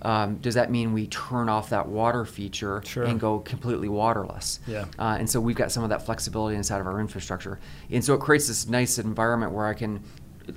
um, 0.02 0.38
does 0.38 0.56
that 0.56 0.72
mean 0.72 0.94
we 0.94 1.08
turn 1.08 1.50
off 1.50 1.70
that 1.70 1.88
water 1.88 2.26
feature 2.26 2.82
sure. 2.86 3.04
and 3.04 3.20
go 3.20 3.40
completely 3.40 3.90
waterless? 3.90 4.60
Yeah. 4.66 4.86
Uh, 4.98 5.18
and 5.20 5.30
so 5.30 5.40
we've 5.40 5.56
got 5.56 5.72
some 5.72 5.84
of 5.84 5.90
that 5.90 6.06
flexibility 6.06 6.56
inside 6.56 6.80
of 6.80 6.88
our 6.88 7.00
infrastructure. 7.00 7.60
And 7.92 8.04
so 8.04 8.14
it 8.14 8.22
creates 8.22 8.48
this 8.48 8.68
nice 8.68 8.98
environment 8.98 9.52
where 9.52 9.68
I 9.68 9.74
can 9.74 10.04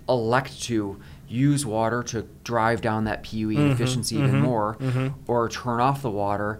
elect 0.09 0.63
to 0.65 1.01
use 1.29 1.67
water 1.67 2.03
to 2.03 2.23
drive 2.45 2.81
down 2.81 3.05
that 3.05 3.23
PUE 3.23 3.49
mm-hmm, 3.49 3.73
efficiency 3.73 4.17
mm-hmm, 4.17 4.27
even 4.27 4.41
more 4.41 4.77
mm-hmm. 4.77 5.09
or 5.27 5.49
turn 5.49 5.81
off 5.81 6.03
the 6.03 6.11
water 6.11 6.59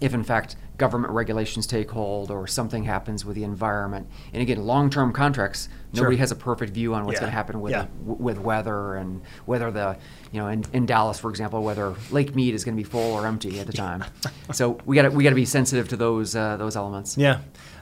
if 0.00 0.14
in 0.14 0.22
fact 0.22 0.56
government 0.76 1.12
regulations 1.12 1.66
take 1.66 1.90
hold 1.90 2.30
or 2.30 2.46
something 2.46 2.84
happens 2.84 3.24
with 3.24 3.36
the 3.36 3.44
environment. 3.44 4.08
And 4.32 4.42
again, 4.42 4.64
long-term 4.64 5.12
contracts, 5.12 5.68
nobody 5.92 6.16
sure. 6.16 6.20
has 6.20 6.32
a 6.32 6.36
perfect 6.36 6.72
view 6.72 6.94
on 6.94 7.04
what's 7.04 7.16
yeah. 7.16 7.20
going 7.20 7.30
to 7.30 7.36
happen 7.36 7.60
with 7.60 7.72
yeah. 7.72 7.86
the, 8.04 8.12
with 8.12 8.38
weather 8.38 8.96
and 8.96 9.22
whether 9.46 9.70
the 9.70 9.96
you 10.32 10.40
know 10.40 10.48
in, 10.48 10.64
in 10.72 10.86
Dallas, 10.86 11.18
for 11.18 11.30
example, 11.30 11.62
whether 11.62 11.94
Lake 12.10 12.34
Mead 12.34 12.54
is 12.54 12.64
going 12.64 12.76
to 12.76 12.82
be 12.82 12.88
full 12.88 13.12
or 13.12 13.26
empty 13.26 13.60
at 13.60 13.66
the 13.66 13.72
time. 13.72 14.04
so 14.52 14.80
we 14.84 14.96
got 14.96 15.12
we 15.12 15.22
got 15.22 15.30
to 15.30 15.36
be 15.36 15.44
sensitive 15.44 15.88
to 15.88 15.96
those 15.96 16.34
uh, 16.34 16.56
those 16.56 16.76
elements. 16.76 17.16
Yeah. 17.16 17.40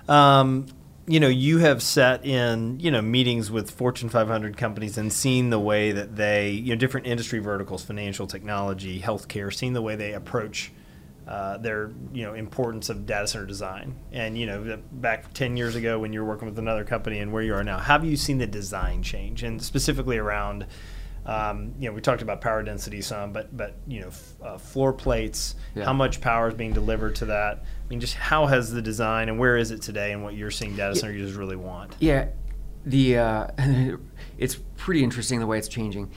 Um, 0.09 0.67
you 1.07 1.19
know, 1.19 1.29
you 1.29 1.59
have 1.59 1.83
sat 1.83 2.25
in, 2.25 2.79
you 2.79 2.91
know, 2.91 3.03
meetings 3.03 3.51
with 3.51 3.73
Fortune 3.73 4.09
500 4.09 4.57
companies 4.57 4.97
and 4.97 5.13
seen 5.13 5.51
the 5.51 5.59
way 5.59 5.91
that 5.91 6.15
they, 6.15 6.51
you 6.51 6.71
know, 6.71 6.79
different 6.79 7.09
industry 7.09 7.41
verticals, 7.41 7.85
financial, 7.85 8.29
technology, 8.29 9.01
healthcare, 9.01 9.53
seen 9.53 9.73
the 9.73 9.83
way 9.83 9.97
they 9.97 10.13
approach 10.13 10.71
uh, 11.27 11.59
their 11.59 11.93
you 12.13 12.25
know 12.25 12.35
importance 12.35 12.89
of 12.89 13.07
data 13.07 13.27
center 13.27 13.47
design. 13.47 13.97
And 14.13 14.37
you 14.37 14.47
know 14.47 14.79
back 14.93 15.33
ten 15.35 15.57
years 15.57 15.77
ago 15.77 15.99
when 15.99 16.13
you 16.13 16.21
were 16.21 16.29
working 16.29 16.49
with 16.49 16.59
another 16.59 16.85
company 16.85 17.19
and 17.19 17.33
where 17.33 17.43
you 17.43 17.55
are 17.55 17.65
now, 17.65 17.79
have 17.79 18.05
you 18.05 18.17
seen 18.17 18.39
the 18.39 18.47
design 18.47 19.03
change 19.03 19.43
and 19.43 19.63
specifically 19.63 20.19
around 20.19 20.67
um, 21.25 21.75
you 21.79 21.89
know, 21.89 21.95
we 21.95 22.01
talked 22.01 22.23
about 22.23 22.41
power 22.41 22.63
density 22.63 23.01
some, 23.01 23.33
but 23.33 23.57
but 23.57 23.77
you 23.87 24.01
know, 24.01 24.09
f- 24.09 24.33
uh, 24.43 24.59
floor 24.59 24.93
plates, 24.93 25.55
yeah. 25.75 25.85
how 25.85 25.93
much 25.93 26.21
power 26.21 26.49
is 26.49 26.55
being 26.55 26.73
delivered 26.73 27.15
to 27.17 27.27
that? 27.27 27.59
I 27.59 27.89
mean, 27.89 28.01
just 28.01 28.15
how 28.15 28.47
has 28.47 28.73
the 28.73 28.83
design 28.83 29.29
and 29.29 29.39
where 29.39 29.57
is 29.57 29.71
it 29.71 29.83
today, 29.83 30.13
and 30.13 30.25
what 30.25 30.35
you're 30.35 30.51
seeing 30.51 30.75
data 30.75 30.97
center 30.97 31.13
yeah. 31.13 31.21
users 31.21 31.37
really 31.37 31.57
want? 31.57 31.95
Yeah, 32.01 32.29
the 32.85 33.19
uh, 33.19 33.47
it's 34.39 34.57
pretty 34.77 35.05
interesting 35.05 35.39
the 35.39 35.47
way 35.47 35.59
it's 35.59 35.69
changing. 35.69 36.11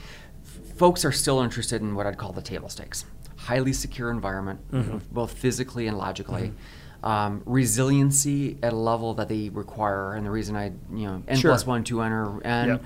Folks 0.74 1.04
are 1.04 1.12
still 1.12 1.40
interested 1.40 1.82
in 1.82 1.94
what 1.94 2.06
I'd 2.06 2.18
call 2.18 2.32
the 2.32 2.42
table 2.42 2.68
stakes 2.68 3.04
highly 3.46 3.72
secure 3.72 4.10
environment, 4.10 4.60
mm-hmm. 4.72 4.98
both 5.12 5.32
physically 5.32 5.86
and 5.86 5.96
logically. 5.96 6.48
Mm-hmm. 6.48 7.06
Um, 7.06 7.42
resiliency 7.46 8.58
at 8.62 8.72
a 8.72 8.76
level 8.76 9.14
that 9.14 9.28
they 9.28 9.50
require, 9.50 10.14
and 10.14 10.26
the 10.26 10.30
reason 10.30 10.56
I, 10.56 10.72
you 10.92 11.06
know, 11.06 11.22
n 11.28 11.36
sure. 11.36 11.52
plus 11.52 11.64
one, 11.64 11.84
two 11.84 12.02
n 12.02 12.10
or 12.10 12.42
n, 12.42 12.68
yep. 12.68 12.82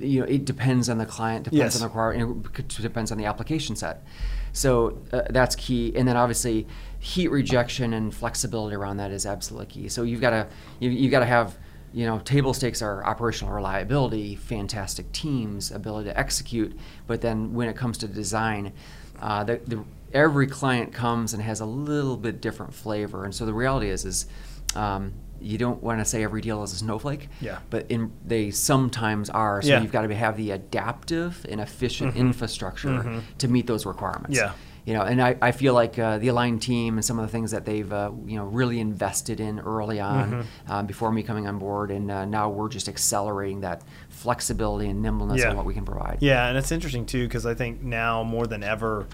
you 0.00 0.20
know, 0.20 0.26
it 0.26 0.44
depends 0.44 0.88
on 0.88 0.98
the 0.98 1.06
client, 1.06 1.44
depends 1.44 1.74
yes. 1.74 1.76
on 1.76 1.80
the 1.80 1.88
requirement, 1.88 2.46
it 2.58 2.68
depends 2.68 3.10
on 3.10 3.18
the 3.18 3.24
application 3.24 3.74
set. 3.74 4.04
So 4.52 4.98
uh, 5.12 5.22
that's 5.30 5.56
key, 5.56 5.92
and 5.96 6.06
then 6.06 6.16
obviously 6.16 6.66
heat 7.00 7.28
rejection 7.28 7.92
and 7.92 8.14
flexibility 8.14 8.76
around 8.76 8.98
that 8.98 9.10
is 9.10 9.26
absolutely 9.26 9.66
key. 9.66 9.88
So 9.88 10.04
you've 10.04 10.20
got 10.20 10.30
to 10.30 10.46
you, 10.78 10.90
you 10.90 11.10
got 11.10 11.20
to 11.20 11.26
have 11.26 11.58
you 11.92 12.04
know, 12.04 12.18
table 12.18 12.52
stakes 12.52 12.82
are 12.82 13.02
operational 13.06 13.54
reliability, 13.54 14.36
fantastic 14.36 15.10
teams, 15.12 15.70
ability 15.70 16.10
to 16.10 16.18
execute. 16.18 16.78
But 17.06 17.22
then 17.22 17.54
when 17.54 17.68
it 17.68 17.76
comes 17.76 17.96
to 17.98 18.06
design, 18.06 18.74
uh, 19.20 19.44
the, 19.44 19.60
the, 19.66 19.82
every 20.12 20.46
client 20.46 20.92
comes 20.92 21.34
and 21.34 21.42
has 21.42 21.60
a 21.60 21.66
little 21.66 22.16
bit 22.16 22.40
different 22.40 22.74
flavor. 22.74 23.24
And 23.24 23.34
so 23.34 23.46
the 23.46 23.54
reality 23.54 23.88
is, 23.88 24.04
is 24.04 24.26
um, 24.74 25.12
you 25.40 25.58
don't 25.58 25.82
want 25.82 26.00
to 26.00 26.04
say 26.04 26.22
every 26.22 26.40
deal 26.40 26.62
is 26.62 26.72
a 26.72 26.76
snowflake, 26.76 27.28
yeah. 27.40 27.58
but 27.70 27.90
in, 27.90 28.12
they 28.24 28.50
sometimes 28.50 29.30
are. 29.30 29.62
So 29.62 29.68
yeah. 29.68 29.82
you've 29.82 29.92
got 29.92 30.06
to 30.06 30.14
have 30.14 30.36
the 30.36 30.52
adaptive 30.52 31.44
and 31.48 31.60
efficient 31.60 32.10
mm-hmm. 32.10 32.20
infrastructure 32.20 32.88
mm-hmm. 32.88 33.18
to 33.38 33.48
meet 33.48 33.66
those 33.66 33.86
requirements. 33.86 34.36
Yeah 34.36 34.52
you 34.86 34.94
know, 34.94 35.02
and 35.02 35.20
I, 35.20 35.36
I 35.42 35.50
feel 35.50 35.74
like 35.74 35.98
uh, 35.98 36.18
the 36.18 36.28
Align 36.28 36.60
team 36.60 36.94
and 36.94 37.04
some 37.04 37.18
of 37.18 37.26
the 37.26 37.32
things 37.32 37.50
that 37.50 37.64
they've 37.64 37.92
uh, 37.92 38.12
you 38.24 38.36
know 38.36 38.44
really 38.44 38.78
invested 38.78 39.40
in 39.40 39.58
early 39.58 39.98
on 39.98 40.30
mm-hmm. 40.30 40.72
um, 40.72 40.86
before 40.86 41.10
me 41.10 41.24
coming 41.24 41.48
on 41.48 41.58
board, 41.58 41.90
and 41.90 42.08
uh, 42.08 42.24
now 42.24 42.48
we're 42.48 42.68
just 42.68 42.88
accelerating 42.88 43.62
that 43.62 43.82
flexibility 44.08 44.88
and 44.88 45.02
nimbleness 45.02 45.40
yeah. 45.40 45.50
of 45.50 45.56
what 45.56 45.66
we 45.66 45.74
can 45.74 45.84
provide. 45.84 46.18
Yeah, 46.20 46.46
and 46.46 46.56
it's 46.56 46.70
interesting 46.70 47.04
too 47.04 47.26
because 47.26 47.44
I 47.44 47.54
think 47.54 47.82
now 47.82 48.22
more 48.22 48.46
than 48.46 48.62
ever, 48.62 49.08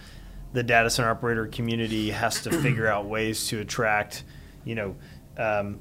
the 0.52 0.62
data 0.62 0.90
center 0.90 1.10
operator 1.10 1.46
community 1.46 2.10
has 2.10 2.42
to 2.42 2.50
figure 2.62 2.86
out 2.86 3.06
ways 3.06 3.48
to 3.48 3.60
attract, 3.60 4.24
you 4.64 4.74
know. 4.74 4.96
Um, 5.36 5.80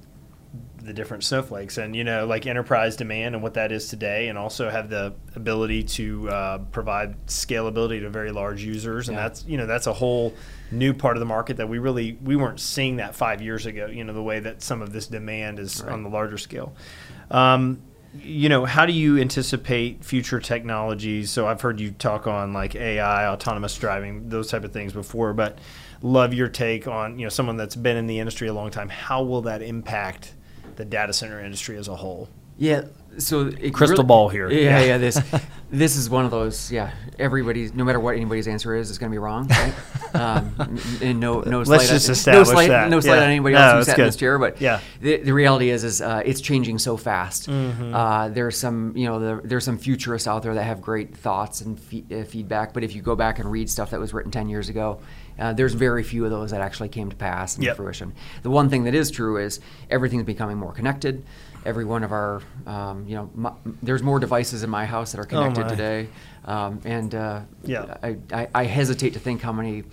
the 0.84 0.94
different 0.94 1.24
snowflakes 1.24 1.78
and 1.78 1.96
you 1.96 2.04
know 2.04 2.26
like 2.26 2.46
enterprise 2.46 2.96
demand 2.96 3.36
and 3.36 3.44
what 3.44 3.54
that 3.54 3.72
is 3.72 3.88
today 3.88 4.28
and 4.28 4.38
also 4.38 4.70
have 4.70 4.90
the 4.90 5.14
ability 5.36 5.84
to 5.84 6.28
uh, 6.30 6.58
provide 6.72 7.26
scalability 7.28 8.02
to 8.02 8.10
very 8.10 8.32
large 8.32 8.64
users 8.64 9.08
and 9.08 9.16
yeah. 9.16 9.24
that's 9.24 9.46
you 9.46 9.58
know 9.58 9.66
that's 9.66 9.88
a 9.88 9.94
whole 9.94 10.34
new 10.72 10.94
part 10.94 11.16
of 11.16 11.20
the 11.20 11.26
market 11.26 11.58
that 11.58 11.70
we 11.70 11.78
really 11.80 12.18
we 12.24 12.36
weren't 12.36 12.60
seeing 12.60 12.98
that 12.98 13.16
five 13.16 13.42
years 13.42 13.66
ago 13.66 13.86
you 13.86 14.04
know 14.04 14.12
the 14.12 14.24
way 14.24 14.40
that 14.40 14.62
some 14.62 14.82
of 14.82 14.92
this 14.92 15.08
demand 15.08 15.60
is 15.60 15.82
right. 15.84 15.94
on 15.94 16.04
the 16.04 16.10
larger 16.10 16.38
scale 16.38 16.74
um, 17.30 17.82
you 18.14 18.50
know 18.50 18.66
how 18.66 18.86
do 18.86 18.92
you 18.92 19.18
anticipate 19.18 20.04
future 20.04 20.40
technologies 20.40 21.32
so 21.32 21.48
i've 21.48 21.62
heard 21.62 21.80
you 21.80 21.92
talk 21.92 22.28
on 22.28 22.52
like 22.52 22.76
ai 22.76 23.26
autonomous 23.28 23.78
driving 23.78 24.28
those 24.28 24.50
type 24.50 24.66
of 24.66 24.74
things 24.74 24.92
before 24.92 25.32
but 25.34 25.58
love 26.02 26.34
your 26.34 26.50
take 26.50 26.88
on 26.88 27.18
you 27.18 27.26
know 27.26 27.30
someone 27.30 27.56
that's 27.56 27.76
been 27.76 27.96
in 27.96 28.08
the 28.08 28.20
industry 28.20 28.50
a 28.50 28.54
long 28.54 28.70
time 28.70 28.90
how 28.90 29.24
will 29.24 29.42
that 29.42 29.62
impact 29.62 30.34
the 30.76 30.86
data 30.86 31.14
center 31.14 31.40
industry 31.40 31.78
as 31.78 31.88
a 31.88 31.96
whole? 31.96 32.30
Yeah. 32.58 32.86
So 33.18 33.52
crystal 33.52 33.88
really, 33.88 34.04
ball 34.06 34.30
here. 34.30 34.50
Yeah, 34.50 34.80
yeah, 34.80 34.86
yeah. 34.86 34.98
This 34.98 35.22
this 35.72 35.96
is 35.96 36.10
one 36.10 36.26
of 36.26 36.32
those. 36.32 36.72
Yeah, 36.72 36.92
everybody's 37.20 37.74
no 37.74 37.84
matter 37.84 38.00
what 38.00 38.16
anybody's 38.16 38.48
answer 38.48 38.76
is, 38.76 38.90
is 38.90 38.98
going 38.98 39.12
to 39.12 39.14
be 39.14 39.20
wrong. 39.20 39.48
Right? 39.48 39.74
um, 40.16 40.80
and 41.02 41.20
no 41.20 41.42
no 41.42 41.62
Let's 41.62 41.90
just 41.90 42.10
establish 42.10 42.48
no 42.48 42.54
slight, 42.54 42.70
that. 42.70 42.90
No 42.90 43.00
slight 43.00 43.16
yeah. 43.16 43.24
on 43.24 43.30
anybody 43.30 43.56
else 43.56 43.72
no, 43.72 43.78
who 43.78 43.84
sat 43.84 43.96
good. 43.96 44.02
in 44.04 44.08
this 44.08 44.16
chair, 44.16 44.40
but 44.40 44.62
yeah. 44.62 44.80
The, 45.02 45.18
the 45.18 45.34
reality 45.34 45.70
is 45.70 45.84
is 45.84 46.02
uh, 46.02 46.22
it's 46.26 46.42
changing 46.42 46.80
so 46.80 46.98
fast. 46.98 47.50
Mm-hmm. 47.50 47.94
Uh, 47.94 48.30
there's 48.30 48.58
some 48.58 48.96
you 48.96 49.08
know 49.08 49.20
there, 49.20 49.42
there's 49.44 49.66
some 49.66 49.78
futurists 49.78 50.28
out 50.28 50.44
there 50.44 50.54
that 50.54 50.64
have 50.64 50.82
great 50.82 51.16
thoughts 51.16 51.62
and 51.62 51.80
fe- 51.80 52.06
uh, 52.12 52.24
feedback, 52.24 52.74
but 52.74 52.84
if 52.84 52.96
you 52.96 53.02
go 53.02 53.16
back 53.16 53.40
and 53.40 53.52
read 53.52 53.70
stuff 53.70 53.92
that 53.92 54.00
was 54.00 54.14
written 54.14 54.32
ten 54.32 54.48
years 54.50 54.70
ago, 54.70 55.00
uh, 55.40 55.54
there's 55.54 55.74
very 55.74 56.04
few 56.04 56.24
of 56.24 56.32
those 56.32 56.52
that 56.52 56.62
actually 56.62 56.90
came 56.90 57.10
to 57.10 57.16
pass 57.16 57.56
and 57.56 57.64
yep. 57.64 57.76
fruition. 57.76 58.14
The 58.44 58.50
one 58.50 58.70
thing 58.70 58.84
that 58.84 58.94
is 58.94 59.10
true 59.10 59.38
is 59.38 59.60
everything's 59.90 60.24
becoming 60.24 60.58
more 60.58 60.72
connected. 60.72 61.26
Every 61.66 61.86
one 61.86 62.04
of 62.04 62.12
our, 62.12 62.42
um, 62.66 63.01
you 63.08 63.16
know, 63.16 63.30
my, 63.36 63.54
there's 63.82 64.04
more 64.04 64.20
devices 64.20 64.64
in 64.64 64.70
my 64.70 64.86
house 64.86 65.12
that 65.12 65.20
are 65.20 65.26
oh, 65.26 65.28
connected 65.28 65.66
oh 65.66 65.70
today, 65.70 66.08
um, 66.46 66.82
and 66.86 67.14
uh, 67.16 67.42
yeah, 67.64 67.98
I, 68.02 68.18
I, 68.32 68.48
I, 68.54 68.64
hesitate 68.66 69.14
to 69.14 69.20
think 69.20 69.42
how 69.42 69.52
many 69.52 69.84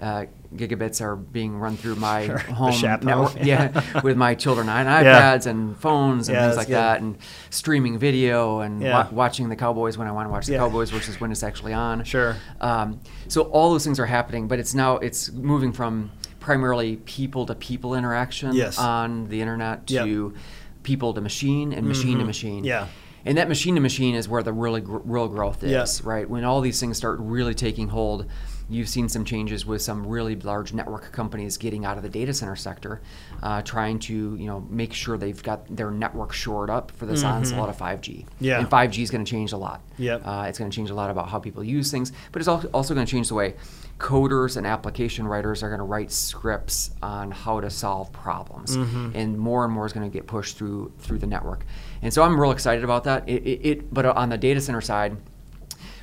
uh, 0.00 0.26
gigabits 0.54 1.00
are 1.00 1.16
being 1.16 1.56
run 1.56 1.76
through 1.76 1.96
my 1.96 2.26
sure. 2.26 2.38
home 2.38 2.80
network. 2.80 3.36
yeah, 3.42 4.00
with 4.02 4.16
my 4.16 4.34
children 4.34 4.68
and 4.68 4.88
iPads 4.88 5.44
yeah. 5.44 5.50
and 5.50 5.76
phones 5.76 6.28
and 6.28 6.36
yeah, 6.36 6.46
things 6.46 6.56
like 6.56 6.66
good. 6.66 6.74
that, 6.74 7.00
and 7.00 7.18
streaming 7.50 7.98
video 7.98 8.60
and 8.60 8.82
wa- 8.82 9.08
watching 9.10 9.48
the 9.48 9.56
Cowboys 9.56 9.96
when 9.96 10.06
I 10.06 10.12
want 10.12 10.26
to 10.26 10.30
watch 10.30 10.46
the 10.46 10.56
Cowboys 10.56 10.90
versus 10.90 11.20
when 11.20 11.32
it's 11.32 11.42
actually 11.42 11.72
on. 11.72 12.04
Sure. 12.04 12.36
Um, 12.60 13.00
so 13.28 13.42
all 13.42 13.70
those 13.70 13.84
things 13.84 13.98
are 13.98 14.06
happening, 14.06 14.48
but 14.48 14.58
it's 14.58 14.74
now 14.74 14.98
it's 14.98 15.30
moving 15.32 15.72
from 15.72 16.10
primarily 16.44 16.96
people 16.96 17.46
to 17.46 17.54
people 17.54 17.94
interaction 17.94 18.52
yes. 18.52 18.78
on 18.78 19.26
the 19.28 19.40
internet 19.40 19.86
to 19.86 20.32
yep. 20.34 20.42
People 20.84 21.14
to 21.14 21.20
machine 21.20 21.72
and 21.72 21.86
machine 21.86 22.12
mm-hmm. 22.12 22.20
to 22.20 22.24
machine. 22.26 22.64
Yeah. 22.64 22.86
And 23.24 23.38
that 23.38 23.48
machine 23.48 23.74
to 23.74 23.80
machine 23.80 24.14
is 24.14 24.28
where 24.28 24.42
the 24.42 24.52
really 24.52 24.82
gr- 24.82 24.98
real 24.98 25.28
growth 25.28 25.64
is, 25.64 25.70
yes. 25.70 26.02
right? 26.02 26.28
When 26.28 26.44
all 26.44 26.60
these 26.60 26.78
things 26.78 26.96
start 26.96 27.18
really 27.20 27.54
taking 27.54 27.88
hold 27.88 28.26
You've 28.68 28.88
seen 28.88 29.08
some 29.08 29.24
changes 29.24 29.66
with 29.66 29.82
some 29.82 30.06
really 30.06 30.36
large 30.36 30.72
network 30.72 31.12
companies 31.12 31.56
getting 31.56 31.84
out 31.84 31.96
of 31.96 32.02
the 32.02 32.08
data 32.08 32.32
center 32.32 32.56
sector, 32.56 33.00
uh, 33.42 33.62
trying 33.62 33.98
to 34.00 34.36
you 34.36 34.46
know 34.46 34.60
make 34.70 34.92
sure 34.92 35.18
they've 35.18 35.42
got 35.42 35.74
their 35.74 35.90
network 35.90 36.32
shored 36.32 36.70
up 36.70 36.90
for 36.92 37.06
this 37.06 37.22
onslaught 37.24 37.68
of 37.68 37.76
5G. 37.76 38.24
Yeah. 38.40 38.58
And 38.58 38.68
5G 38.68 39.02
is 39.02 39.10
going 39.10 39.24
to 39.24 39.30
change 39.30 39.52
a 39.52 39.56
lot. 39.56 39.82
Yep. 39.98 40.22
Uh, 40.24 40.46
it's 40.48 40.58
going 40.58 40.70
to 40.70 40.74
change 40.74 40.90
a 40.90 40.94
lot 40.94 41.10
about 41.10 41.28
how 41.28 41.38
people 41.38 41.62
use 41.62 41.90
things, 41.90 42.12
but 42.32 42.40
it's 42.40 42.48
also 42.48 42.94
going 42.94 43.06
to 43.06 43.10
change 43.10 43.28
the 43.28 43.34
way 43.34 43.54
coders 43.98 44.56
and 44.56 44.66
application 44.66 45.26
writers 45.26 45.62
are 45.62 45.68
going 45.68 45.78
to 45.78 45.84
write 45.84 46.10
scripts 46.10 46.90
on 47.02 47.30
how 47.30 47.60
to 47.60 47.70
solve 47.70 48.12
problems, 48.12 48.74
and 49.14 49.38
more 49.38 49.64
and 49.64 49.72
more 49.72 49.86
is 49.86 49.92
going 49.92 50.08
to 50.08 50.12
get 50.12 50.26
pushed 50.26 50.56
through 50.56 50.92
through 50.98 51.18
the 51.18 51.26
network. 51.26 51.64
And 52.02 52.12
so 52.12 52.22
I'm 52.22 52.40
real 52.40 52.50
excited 52.50 52.82
about 52.82 53.04
that. 53.04 53.28
It, 53.28 53.42
it, 53.46 53.66
it 53.66 53.94
but 53.94 54.04
on 54.06 54.28
the 54.28 54.38
data 54.38 54.60
center 54.60 54.80
side, 54.80 55.16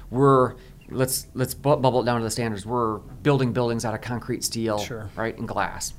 we're 0.10 0.56
let's 0.92 1.28
let's 1.34 1.54
bu- 1.54 1.78
bubble 1.78 2.02
it 2.02 2.06
down 2.06 2.20
to 2.20 2.24
the 2.24 2.32
standards. 2.32 2.66
We're 2.66 2.98
building 2.98 3.54
buildings 3.54 3.86
out 3.86 3.94
of 3.94 4.02
concrete, 4.02 4.44
steel, 4.44 4.78
Sure. 4.80 5.10
right, 5.16 5.38
and 5.38 5.48
glass. 5.48 5.94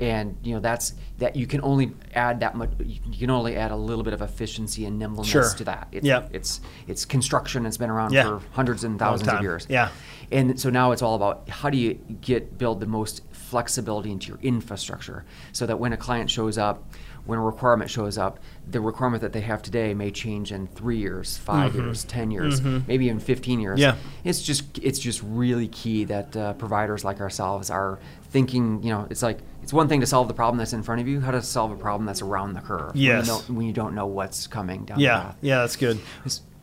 And 0.00 0.36
you 0.42 0.54
know 0.54 0.60
that's 0.60 0.94
that 1.18 1.36
you 1.36 1.46
can 1.46 1.60
only 1.62 1.92
add 2.14 2.40
that 2.40 2.56
much. 2.56 2.70
You 2.80 2.98
can 3.16 3.30
only 3.30 3.54
add 3.56 3.70
a 3.70 3.76
little 3.76 4.02
bit 4.02 4.12
of 4.12 4.22
efficiency 4.22 4.86
and 4.86 4.98
nimbleness 4.98 5.30
Sure. 5.30 5.50
to 5.54 5.64
that. 5.64 5.86
It's, 5.92 6.04
Yeah. 6.04 6.26
it's 6.32 6.60
it's 6.88 7.04
construction. 7.04 7.64
It's 7.64 7.76
been 7.76 7.90
around 7.90 8.12
Yeah. 8.12 8.24
for 8.24 8.40
hundreds 8.52 8.82
and 8.82 8.98
thousands 8.98 9.28
of 9.30 9.40
years. 9.40 9.66
Yeah. 9.70 9.90
And 10.32 10.58
so 10.58 10.68
now 10.68 10.90
it's 10.90 11.00
all 11.02 11.14
about 11.14 11.48
how 11.48 11.70
do 11.70 11.78
you 11.78 11.94
get 12.20 12.58
build 12.58 12.80
the 12.80 12.86
most 12.86 13.22
flexibility 13.30 14.10
into 14.10 14.28
your 14.28 14.38
infrastructure 14.42 15.24
so 15.52 15.64
that 15.66 15.78
when 15.78 15.92
a 15.92 15.96
client 15.96 16.28
shows 16.28 16.58
up, 16.58 16.82
when 17.26 17.38
a 17.38 17.42
requirement 17.42 17.90
shows 17.90 18.18
up, 18.18 18.38
the 18.70 18.80
requirement 18.80 19.22
that 19.22 19.32
they 19.32 19.40
have 19.40 19.62
today 19.62 19.94
may 19.94 20.10
change 20.10 20.52
in 20.52 20.66
three 20.66 20.98
years, 20.98 21.36
5 21.38 21.74
years, 21.74 22.04
ten 22.04 22.30
years, 22.30 22.60
maybe 22.62 23.06
even 23.06 23.18
fifteen 23.20 23.60
years. 23.60 23.80
Mm-hmm. 23.80 23.98
Yeah. 23.98 24.28
It's 24.30 24.42
just 24.42 24.78
it's 24.78 24.98
just 24.98 25.22
really 25.24 25.68
key 25.68 26.04
that 26.04 26.36
uh, 26.36 26.52
providers 26.54 27.04
like 27.04 27.20
ourselves 27.20 27.70
are 27.70 27.98
thinking. 28.24 28.82
You 28.82 28.90
know, 28.90 29.06
it's 29.10 29.22
like 29.22 29.38
it's 29.62 29.72
one 29.72 29.88
thing 29.88 30.00
to 30.00 30.06
solve 30.06 30.28
the 30.28 30.34
problem 30.34 30.58
that's 30.58 30.72
in 30.74 30.82
front 30.82 31.00
of 31.00 31.08
you. 31.08 31.20
How 31.20 31.30
to 31.30 31.40
solve 31.42 31.72
a 31.72 31.76
problem 31.76 32.04
that's 32.06 32.20
around 32.22 32.52
the 32.52 32.60
curve. 32.60 32.94
Yes. 32.94 33.26
When 33.28 33.36
you 33.36 33.42
don't, 33.42 33.56
when 33.56 33.66
you 33.66 33.72
don't 33.72 33.94
know 33.94 34.06
what's 34.06 34.46
coming 34.46 34.84
down 34.84 34.98
the 34.98 35.04
Yeah, 35.04 35.20
path. 35.22 35.36
yeah, 35.40 35.58
that's 35.60 35.76
good. 35.76 35.98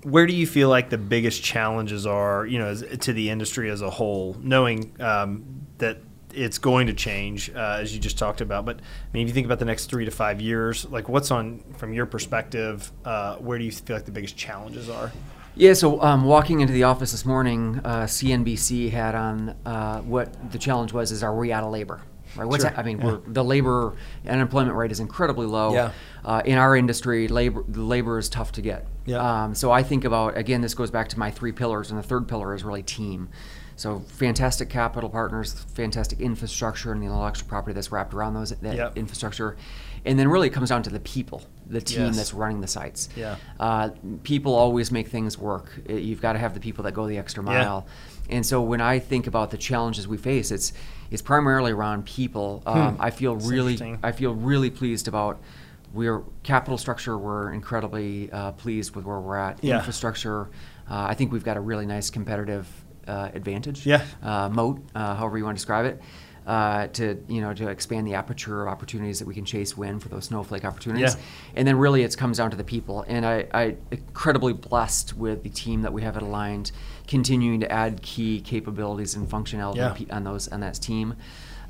Where 0.04 0.26
do 0.26 0.34
you 0.34 0.48
feel 0.48 0.68
like 0.70 0.90
the 0.90 0.98
biggest 0.98 1.44
challenges 1.44 2.08
are, 2.08 2.46
you 2.48 2.58
know, 2.58 2.74
to 2.76 3.14
the 3.14 3.30
industry 3.30 3.70
as 3.70 3.82
a 3.84 3.90
whole, 3.90 4.36
knowing 4.42 4.94
um, 5.00 5.44
that 5.78 6.00
it's 6.34 6.58
going 6.58 6.88
to 6.88 6.94
change, 6.94 7.50
uh, 7.56 7.78
as 7.80 7.94
you 7.94 8.00
just 8.00 8.18
talked 8.18 8.42
about? 8.42 8.66
But 8.66 8.78
I 8.78 8.82
mean, 9.14 9.24
if 9.24 9.30
you 9.30 9.34
think 9.34 9.46
about 9.46 9.60
the 9.60 9.66
next 9.66 9.86
three 9.88 10.06
to 10.06 10.12
five 10.12 10.42
years, 10.42 10.86
like 10.86 11.10
what's 11.10 11.32
on 11.32 11.60
from 11.78 11.94
your 11.94 12.06
perspective? 12.06 12.92
Uh, 13.06 13.36
where 13.38 13.58
do 13.58 13.64
you 13.66 13.72
feel 13.72 13.96
like 13.96 14.06
the 14.06 14.12
biggest 14.12 14.38
challenges 14.38 14.90
are? 14.90 15.12
Yeah, 15.56 15.74
so 15.74 16.02
um, 16.02 16.24
walking 16.24 16.62
into 16.62 16.74
the 16.74 16.84
office 16.84 17.12
this 17.12 17.26
morning, 17.26 17.82
uh, 17.84 18.04
CNBC 18.04 18.90
had 18.92 19.16
on 19.16 19.56
uh, 19.66 20.00
what 20.02 20.52
the 20.52 20.58
challenge 20.58 20.94
was: 20.94 21.12
is 21.12 21.24
are 21.24 21.36
we 21.36 21.52
out 21.52 21.64
of 21.64 21.72
labor? 21.72 22.02
Right? 22.36 22.46
What's 22.46 22.64
Sure, 22.64 22.70
hap- 22.70 22.80
I 22.80 22.84
mean, 22.84 23.00
yeah. 23.00 23.06
we're, 23.06 23.20
the 23.28 23.44
labor 23.44 23.94
unemployment 24.26 24.76
rate 24.78 24.92
is 24.92 25.02
incredibly 25.02 25.46
low. 25.46 25.74
Yeah. 25.74 25.92
Uh, 26.24 26.42
in 26.46 26.58
our 26.58 26.78
industry, 26.78 27.28
labor 27.28 27.66
the 27.68 27.82
labor 27.82 28.18
is 28.18 28.30
tough 28.30 28.54
to 28.54 28.62
get. 28.62 28.88
Yeah. 29.06 29.44
Um, 29.44 29.56
so 29.56 29.72
I 29.72 29.84
think 29.84 30.06
about 30.06 30.38
again, 30.38 30.62
this 30.62 30.74
goes 30.74 30.92
back 30.92 31.10
to 31.10 31.20
my 31.20 31.32
three 31.32 31.52
pillars, 31.52 31.92
and 31.92 32.00
the 32.00 32.08
third 32.08 32.28
pillar 32.28 32.56
is 32.56 32.64
really 32.64 32.84
team. 32.84 33.30
So 33.82 33.98
fantastic 34.10 34.70
capital 34.70 35.10
partners, 35.10 35.54
fantastic 35.74 36.20
infrastructure, 36.20 36.92
and 36.92 37.02
the 37.02 37.08
intellectual 37.08 37.50
property 37.50 37.74
that's 37.74 37.92
wrapped 37.92 38.14
around 38.14 38.36
those 38.36 38.52
that 38.52 38.76
Yep. 38.76 38.96
infrastructure, 38.96 39.58
and 40.06 40.20
then 40.20 40.28
really 40.28 40.50
it 40.50 40.52
comes 40.54 40.70
down 40.70 40.84
to 40.84 40.92
the 40.92 41.00
people, 41.00 41.42
the 41.66 41.82
team 41.82 42.06
Yes. 42.06 42.16
that's 42.16 42.32
running 42.32 42.62
the 42.62 42.68
sites. 42.68 43.10
Yeah. 43.16 43.38
Uh, 43.60 43.90
people 44.22 44.54
always 44.54 44.92
make 44.92 45.08
things 45.08 45.36
work. 45.36 45.82
You've 45.90 46.22
got 46.22 46.34
to 46.34 46.40
have 46.40 46.54
the 46.54 46.60
people 46.60 46.84
that 46.84 46.92
go 46.92 47.08
the 47.08 47.18
extra 47.18 47.42
mile. 47.42 47.88
Yeah. 48.30 48.36
And 48.38 48.46
so 48.46 48.62
when 48.62 48.82
I 48.82 49.00
think 49.00 49.26
about 49.26 49.50
the 49.50 49.58
challenges 49.58 50.08
we 50.08 50.18
face, 50.18 50.52
it's 50.52 50.74
it's 51.10 51.24
primarily 51.24 51.72
around 51.72 52.06
people. 52.06 52.62
Um, 52.68 52.96
I 53.00 53.10
feel 53.10 53.34
Hmm. 53.34 53.40
That's 53.40 53.50
really. 53.52 53.98
I 54.04 54.12
feel 54.12 54.36
really 54.36 54.70
pleased 54.70 55.08
about 55.08 55.40
we're 55.92 56.22
capital 56.44 56.78
structure. 56.78 57.18
We're 57.18 57.52
incredibly 57.52 58.32
uh, 58.32 58.52
pleased 58.52 58.96
with 58.96 59.06
where 59.06 59.20
we're 59.20 59.38
at. 59.38 59.62
Yeah. 59.64 59.78
Infrastructure. 59.80 60.50
Uh, 60.90 61.08
I 61.10 61.16
think 61.16 61.32
we've 61.32 61.44
got 61.44 61.58
a 61.58 61.62
really 61.62 61.86
nice 61.88 62.10
competitive 62.12 62.68
advantage. 63.08 63.86
Yeah. 63.86 64.06
Uh, 64.22 64.50
moat, 64.50 64.80
uh, 64.96 65.16
however 65.16 65.38
you 65.38 65.44
want 65.46 65.58
to 65.58 65.60
describe 65.60 65.86
it. 65.86 66.02
Uh, 66.48 66.88
to 66.88 67.24
you 67.28 67.40
know 67.40 67.54
to 67.54 67.70
expand 67.70 68.08
the 68.08 68.16
aperture 68.16 68.64
of 68.64 68.68
opportunities 68.68 69.20
that 69.20 69.28
we 69.28 69.34
can 69.36 69.46
chase 69.46 69.78
win 69.78 70.00
for 70.00 70.10
those 70.10 70.26
snowflake 70.26 70.66
opportunities 70.66 71.14
Yeah. 71.14 71.22
and 71.56 71.68
then 71.68 71.78
really 71.78 72.02
it 72.02 72.18
comes 72.18 72.38
down 72.40 72.50
to 72.50 72.58
the 72.58 72.64
people 72.64 73.06
and 73.08 73.28
I, 73.28 73.46
I 73.54 73.76
incredibly 73.92 74.52
blessed 74.54 75.16
with 75.16 75.44
the 75.44 75.50
team 75.50 75.84
that 75.84 75.94
we 75.94 76.02
have 76.02 76.18
at 76.18 76.24
aligned 76.24 76.72
continuing 77.08 77.60
to 77.60 77.72
add 77.72 78.02
key 78.02 78.42
capabilities 78.42 79.14
and 79.16 79.30
functionality 79.30 79.76
Yeah. 79.76 79.92
on 80.16 80.18
on 80.18 80.24
those 80.24 80.48
on 80.48 80.62
that 80.62 80.74
team 80.82 81.14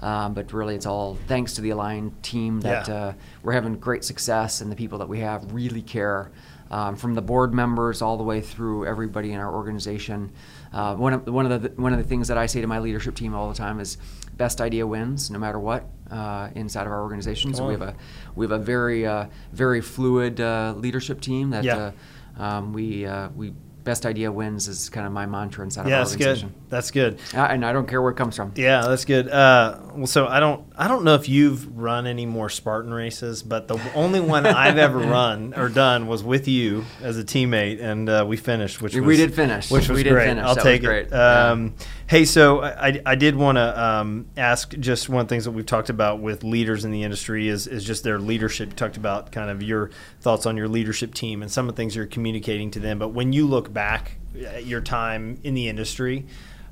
um, 0.01 0.33
but 0.33 0.53
really 0.53 0.75
it's 0.75 0.85
all 0.85 1.17
thanks 1.27 1.53
to 1.55 1.61
the 1.61 1.71
aligned 1.71 2.23
team 2.23 2.61
that 2.61 2.87
Yeah. 2.87 2.95
uh, 2.95 3.13
we're 3.43 3.51
having 3.51 3.75
great 3.75 4.05
success 4.05 4.61
and 4.61 4.71
the 4.71 4.77
people 4.77 4.99
that 4.99 5.09
we 5.09 5.19
have 5.19 5.51
really 5.53 5.81
care 5.81 6.31
um, 6.71 6.95
from 6.95 7.13
the 7.13 7.21
board 7.21 7.53
members 7.53 8.01
all 8.01 8.17
the 8.17 8.23
way 8.23 8.41
through 8.41 8.85
everybody 8.87 9.31
in 9.33 9.39
our 9.39 9.53
organization 9.53 10.31
uh, 10.73 10.95
one 10.95 11.13
of 11.13 11.27
one 11.27 11.51
of 11.51 11.61
the 11.61 11.69
one 11.81 11.91
of 11.93 11.99
the 11.99 12.05
things 12.05 12.27
that 12.29 12.37
I 12.37 12.45
say 12.47 12.61
to 12.61 12.67
my 12.67 12.79
leadership 12.79 13.13
team 13.15 13.35
all 13.35 13.49
the 13.49 13.55
time 13.55 13.79
is 13.79 13.97
best 14.37 14.61
idea 14.61 14.87
wins 14.87 15.29
no 15.29 15.37
matter 15.37 15.59
what 15.59 15.83
uh, 16.09 16.49
inside 16.55 16.87
of 16.87 16.91
our 16.93 17.01
organization. 17.03 17.53
So 17.53 17.67
we 17.67 17.73
have 17.73 17.81
a 17.81 17.95
we 18.35 18.45
have 18.45 18.51
a 18.51 18.57
very 18.63 19.05
uh, 19.05 19.25
very 19.51 19.81
fluid 19.81 20.39
uh, 20.41 20.73
leadership 20.77 21.21
team 21.21 21.49
that 21.51 21.63
Yeah. 21.63 21.91
uh, 22.39 22.41
um, 22.43 22.73
we 22.73 23.05
uh, 23.05 23.29
we 23.35 23.53
best 23.83 24.05
idea 24.05 24.31
wins 24.31 24.67
is 24.67 24.89
kind 24.89 25.07
of 25.07 25.13
my 25.13 25.25
mantra 25.25 25.63
inside 25.63 25.87
Yeah, 25.87 25.95
of 25.95 25.99
our 25.99 25.99
that's 26.05 26.15
good. 26.15 26.27
organization. 26.27 26.53
That's 26.69 26.91
good. 26.91 27.19
Uh, 27.33 27.37
and 27.49 27.65
I 27.65 27.73
don't 27.73 27.87
care 27.87 28.01
where 28.01 28.11
it 28.11 28.15
comes 28.15 28.35
from. 28.35 28.51
Yeah, 28.55 28.81
that's 28.87 29.05
good. 29.05 29.27
Uh, 29.27 29.79
well, 29.95 30.07
so 30.07 30.27
I 30.27 30.39
don't, 30.39 30.65
I 30.77 30.87
don't 30.87 31.03
know 31.03 31.15
if 31.15 31.27
you've 31.27 31.77
run 31.77 32.05
any 32.07 32.25
more 32.25 32.47
Spartan 32.49 32.93
races, 32.93 33.43
but 33.43 33.67
the 33.67 33.79
only 33.95 34.19
one 34.19 34.45
I've 34.45 34.77
ever 34.77 34.99
run 35.19 35.53
or 35.55 35.67
done 35.69 36.07
was 36.07 36.23
with 36.23 36.47
you 36.47 36.85
as 37.01 37.17
a 37.17 37.23
teammate, 37.23 37.81
and 37.81 38.07
uh, 38.07 38.23
we 38.27 38.37
finished, 38.37 38.81
which 38.81 38.93
We 38.93 39.01
was, 39.01 39.17
did 39.17 39.33
finish. 39.33 39.69
which 39.71 39.89
was 39.89 39.97
We 39.97 40.03
did 40.03 40.11
great. 40.13 40.25
finish. 40.27 40.43
I'll 40.45 40.55
That 40.55 40.63
take 40.63 40.83
it. 40.83 41.09
Yeah. 41.11 41.69
Hey, 42.11 42.25
so 42.25 42.61
I, 42.61 43.01
I 43.05 43.15
did 43.15 43.37
want 43.37 43.55
to 43.55 43.81
um, 43.81 44.25
ask 44.35 44.77
just 44.77 45.07
one 45.07 45.21
of 45.21 45.29
the 45.29 45.33
things 45.33 45.45
that 45.45 45.51
we've 45.51 45.65
talked 45.65 45.89
about 45.89 46.19
with 46.19 46.43
leaders 46.43 46.83
in 46.83 46.91
the 46.91 47.03
industry 47.03 47.47
is, 47.47 47.67
is 47.67 47.85
just 47.85 48.03
their 48.03 48.19
leadership. 48.19 48.67
You 48.71 48.75
talked 48.75 48.97
about 48.97 49.31
kind 49.31 49.49
of 49.49 49.63
your 49.63 49.91
thoughts 50.19 50.45
on 50.45 50.57
your 50.57 50.67
leadership 50.67 51.13
team 51.13 51.41
and 51.41 51.49
some 51.49 51.69
of 51.69 51.73
the 51.73 51.81
things 51.81 51.95
you're 51.95 52.05
communicating 52.05 52.69
to 52.71 52.81
them. 52.81 52.99
But 52.99 53.13
when 53.13 53.31
you 53.31 53.47
look 53.47 53.71
back 53.71 54.17
at 54.45 54.65
your 54.65 54.81
time 54.81 55.39
in 55.45 55.53
the 55.53 55.69
industry, 55.69 56.25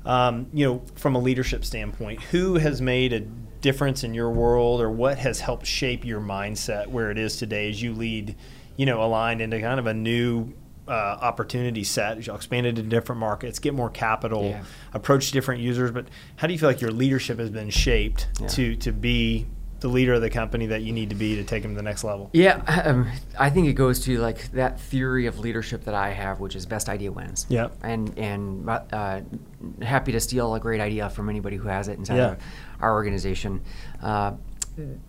um, 0.04 0.46
you 0.52 0.66
know, 0.66 0.82
from 0.96 1.16
a 1.16 1.18
leadership 1.18 1.64
standpoint, 1.64 2.20
who 2.24 2.56
has 2.56 2.82
made 2.82 3.14
a 3.14 3.20
difference 3.20 4.04
in 4.04 4.12
your 4.12 4.28
world 4.28 4.82
or 4.82 4.90
what 4.90 5.16
has 5.16 5.40
helped 5.40 5.64
shape 5.64 6.04
your 6.04 6.20
mindset 6.20 6.86
where 6.88 7.10
it 7.10 7.16
is 7.16 7.38
today 7.38 7.70
as 7.70 7.80
you 7.80 7.94
lead, 7.94 8.36
you 8.76 8.84
know, 8.84 9.02
aligned 9.02 9.40
into 9.40 9.58
kind 9.58 9.80
of 9.80 9.86
a 9.86 9.94
new 9.94 10.52
uh, 10.90 11.18
opportunity 11.22 11.84
set 11.84 12.18
as 12.18 12.26
you 12.26 12.34
expand 12.34 12.66
into 12.66 12.82
different 12.82 13.20
markets, 13.20 13.58
get 13.60 13.72
more 13.74 13.88
capital, 13.90 14.42
Yeah. 14.44 14.62
approach 14.92 15.30
different 15.30 15.60
users. 15.62 15.90
But 15.92 16.06
how 16.36 16.46
do 16.48 16.52
you 16.52 16.58
feel 16.58 16.68
like 16.68 16.80
your 16.80 16.90
leadership 16.90 17.38
has 17.38 17.50
been 17.50 17.70
shaped 17.70 18.26
Yeah. 18.40 18.48
to 18.48 18.76
to 18.76 18.92
be 18.92 19.46
the 19.80 19.88
leader 19.88 20.12
of 20.12 20.20
the 20.20 20.28
company 20.28 20.66
that 20.66 20.82
you 20.82 20.92
need 20.92 21.08
to 21.08 21.16
be 21.16 21.36
to 21.36 21.42
take 21.42 21.62
them 21.62 21.72
to 21.72 21.76
the 21.76 21.82
next 21.82 22.04
level? 22.04 22.28
Yeah, 22.34 22.60
um, 22.84 23.06
I 23.38 23.48
think 23.48 23.66
it 23.68 23.72
goes 23.72 24.00
to 24.00 24.18
like 24.18 24.50
that 24.52 24.78
theory 24.78 25.24
of 25.26 25.38
leadership 25.38 25.84
that 25.84 25.94
I 25.94 26.10
have, 26.10 26.38
which 26.40 26.54
is 26.54 26.66
best 26.66 26.88
idea 26.90 27.10
wins. 27.12 27.46
Yeah. 27.48 27.68
And 27.82 28.12
and 28.18 28.68
uh, 28.68 29.20
happy 29.82 30.12
to 30.12 30.20
steal 30.20 30.54
a 30.54 30.60
great 30.60 30.80
idea 30.80 31.08
from 31.08 31.28
anybody 31.30 31.56
who 31.56 31.68
has 31.68 31.88
it 31.88 31.96
inside 31.98 32.16
Yeah. 32.16 32.32
of 32.32 32.38
our 32.80 32.92
organization. 32.92 33.60
Uh, 34.02 34.32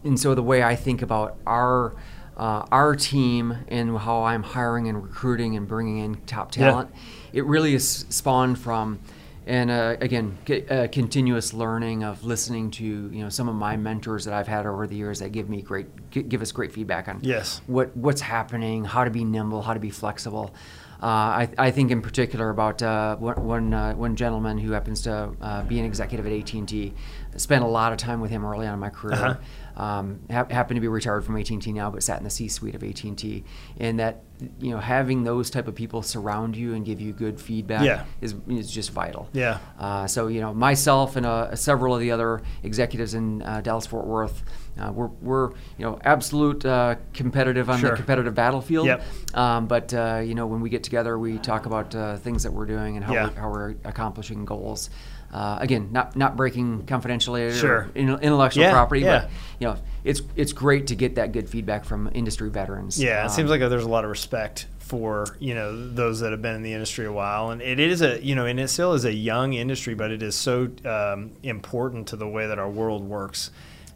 and 0.03 0.19
so 0.19 0.35
the 0.35 0.43
way 0.43 0.63
I 0.63 0.75
think 0.75 1.01
about 1.01 1.37
our 1.45 1.93
uh, 2.37 2.65
our 2.71 2.95
team 2.95 3.55
and 3.67 3.97
how 3.97 4.23
I'm 4.23 4.43
hiring 4.43 4.87
and 4.87 5.01
recruiting 5.01 5.55
and 5.57 5.67
bringing 5.67 5.97
in 5.99 6.15
top 6.25 6.55
Yeah. 6.55 6.65
talent, 6.71 6.89
it 7.33 7.45
really 7.45 7.73
is 7.75 8.05
spawned 8.09 8.57
from. 8.59 8.99
And 9.47 9.71
uh, 9.71 9.97
again, 9.99 10.37
c- 10.47 10.65
uh, 10.67 10.87
continuous 10.89 11.51
learning 11.51 12.03
of 12.03 12.23
listening 12.23 12.69
to 12.71 12.85
you 12.85 13.23
know 13.23 13.29
some 13.29 13.49
of 13.49 13.55
my 13.55 13.75
mentors 13.75 14.25
that 14.25 14.35
I've 14.35 14.47
had 14.47 14.67
over 14.67 14.85
the 14.85 14.95
years 14.95 15.17
that 15.19 15.31
give 15.31 15.49
me 15.49 15.63
great 15.63 15.87
gi- 16.11 16.23
give 16.23 16.43
us 16.43 16.51
great 16.51 16.71
feedback 16.71 17.07
on 17.07 17.19
Yes. 17.23 17.59
what 17.65 17.95
what's 17.97 18.21
happening, 18.21 18.85
how 18.85 19.03
to 19.03 19.09
be 19.09 19.23
nimble, 19.25 19.63
how 19.63 19.73
to 19.73 19.79
be 19.79 19.89
flexible. 19.89 20.53
Uh, 21.01 21.05
I, 21.07 21.49
I 21.57 21.71
think 21.71 21.89
in 21.89 22.03
particular 22.03 22.51
about 22.51 22.83
uh, 22.83 23.15
one 23.15 23.43
one, 23.43 23.73
uh, 23.73 23.93
one 23.93 24.15
gentleman 24.15 24.59
who 24.59 24.73
happens 24.73 25.01
to 25.01 25.31
uh, 25.41 25.63
be 25.63 25.79
an 25.79 25.85
executive 25.85 26.27
at 26.27 26.31
AT 26.33 26.53
and 26.53 26.69
T. 26.69 26.93
Spent 27.37 27.63
a 27.63 27.67
lot 27.67 27.91
of 27.91 27.97
time 27.97 28.21
with 28.21 28.29
him 28.29 28.45
early 28.45 28.67
on 28.67 28.75
in 28.75 28.79
my 28.79 28.89
career. 28.91 29.15
Uh-huh. 29.15 29.35
Um, 29.75 30.19
hap- 30.29 30.51
happened 30.51 30.77
to 30.77 30.81
be 30.81 30.87
retired 30.87 31.23
from 31.25 31.37
AT 31.37 31.49
and 31.49 31.61
T 31.61 31.71
now, 31.71 31.89
but 31.91 32.03
sat 32.03 32.17
in 32.17 32.23
the 32.23 32.29
C-suite 32.29 32.75
of 32.75 32.83
AT 32.83 33.03
and 33.03 33.17
T. 33.17 33.43
And 33.79 33.99
that 33.99 34.23
you 34.59 34.71
know 34.71 34.79
having 34.79 35.23
those 35.23 35.49
type 35.51 35.67
of 35.67 35.75
people 35.75 36.01
surround 36.01 36.55
you 36.57 36.73
and 36.73 36.83
give 36.85 36.99
you 36.99 37.13
good 37.13 37.39
feedback 37.39 37.83
Yeah. 37.85 38.05
is 38.21 38.35
is 38.47 38.71
just 38.71 38.91
vital. 38.91 39.29
Yeah. 39.33 39.59
Uh, 39.79 40.07
so 40.07 40.27
you 40.27 40.41
know, 40.41 40.53
myself 40.53 41.15
and 41.15 41.25
uh, 41.25 41.55
several 41.55 41.93
of 41.93 42.01
the 42.01 42.11
other 42.11 42.41
executives 42.63 43.13
in 43.13 43.41
uh, 43.43 43.61
Dallas 43.61 43.85
Fort 43.85 44.05
Worth, 44.07 44.43
uh, 44.79 44.91
we're, 44.91 45.07
we're 45.21 45.49
you 45.77 45.85
know 45.85 45.99
absolute 46.03 46.65
uh, 46.65 46.95
competitive 47.13 47.69
on 47.69 47.79
Sure. 47.79 47.91
the 47.91 47.95
competitive 47.97 48.33
battlefield. 48.35 48.87
Yep. 48.87 49.03
Um, 49.35 49.67
but 49.67 49.93
uh, 49.93 50.21
you 50.23 50.35
know, 50.35 50.47
when 50.47 50.61
we 50.61 50.69
get 50.69 50.83
together, 50.83 51.17
we 51.19 51.37
talk 51.37 51.65
about 51.65 51.93
uh, 51.95 52.17
things 52.17 52.43
that 52.43 52.51
we're 52.53 52.65
doing 52.65 52.95
and 52.97 53.05
how, 53.05 53.13
Yeah. 53.13 53.27
we're, 53.29 53.39
how 53.39 53.49
we're 53.51 53.75
accomplishing 53.83 54.45
goals. 54.45 54.89
Uh, 55.33 55.57
again, 55.61 55.87
not 55.93 56.15
not 56.17 56.35
breaking 56.35 56.83
confidentiality 56.83 57.53
Sure. 57.57 57.87
or 57.87 57.91
intellectual 57.95 58.63
Yeah, 58.63 58.71
property, 58.71 59.01
yeah. 59.01 59.19
but 59.21 59.29
you 59.59 59.67
know, 59.67 59.77
it's 60.03 60.21
it's 60.35 60.51
great 60.51 60.87
to 60.87 60.95
get 60.95 61.15
that 61.15 61.31
good 61.31 61.49
feedback 61.49 61.85
from 61.85 62.09
industry 62.13 62.49
veterans. 62.49 63.01
Yeah, 63.01 63.21
it 63.21 63.25
Um, 63.25 63.29
seems 63.29 63.49
like 63.49 63.61
there's 63.61 63.85
a 63.85 63.89
lot 63.89 64.03
of 64.03 64.09
respect 64.09 64.67
for 64.79 65.25
you 65.39 65.53
know 65.55 65.89
those 65.93 66.19
that 66.19 66.31
have 66.31 66.41
been 66.41 66.55
in 66.55 66.63
the 66.63 66.73
industry 66.73 67.05
a 67.05 67.13
while, 67.13 67.51
and 67.51 67.61
it 67.61 67.79
is 67.79 68.01
a 68.01 68.21
you 68.21 68.35
know, 68.35 68.45
and 68.45 68.59
it 68.59 68.67
still 68.69 68.91
is 68.91 69.05
a 69.05 69.13
young 69.13 69.53
industry, 69.53 69.93
but 69.93 70.11
it 70.11 70.21
is 70.21 70.35
so 70.35 70.67
um, 70.83 71.31
important 71.43 72.07
to 72.07 72.17
the 72.17 72.27
way 72.27 72.47
that 72.47 72.59
our 72.59 72.69
world 72.69 73.03
works. 73.07 73.51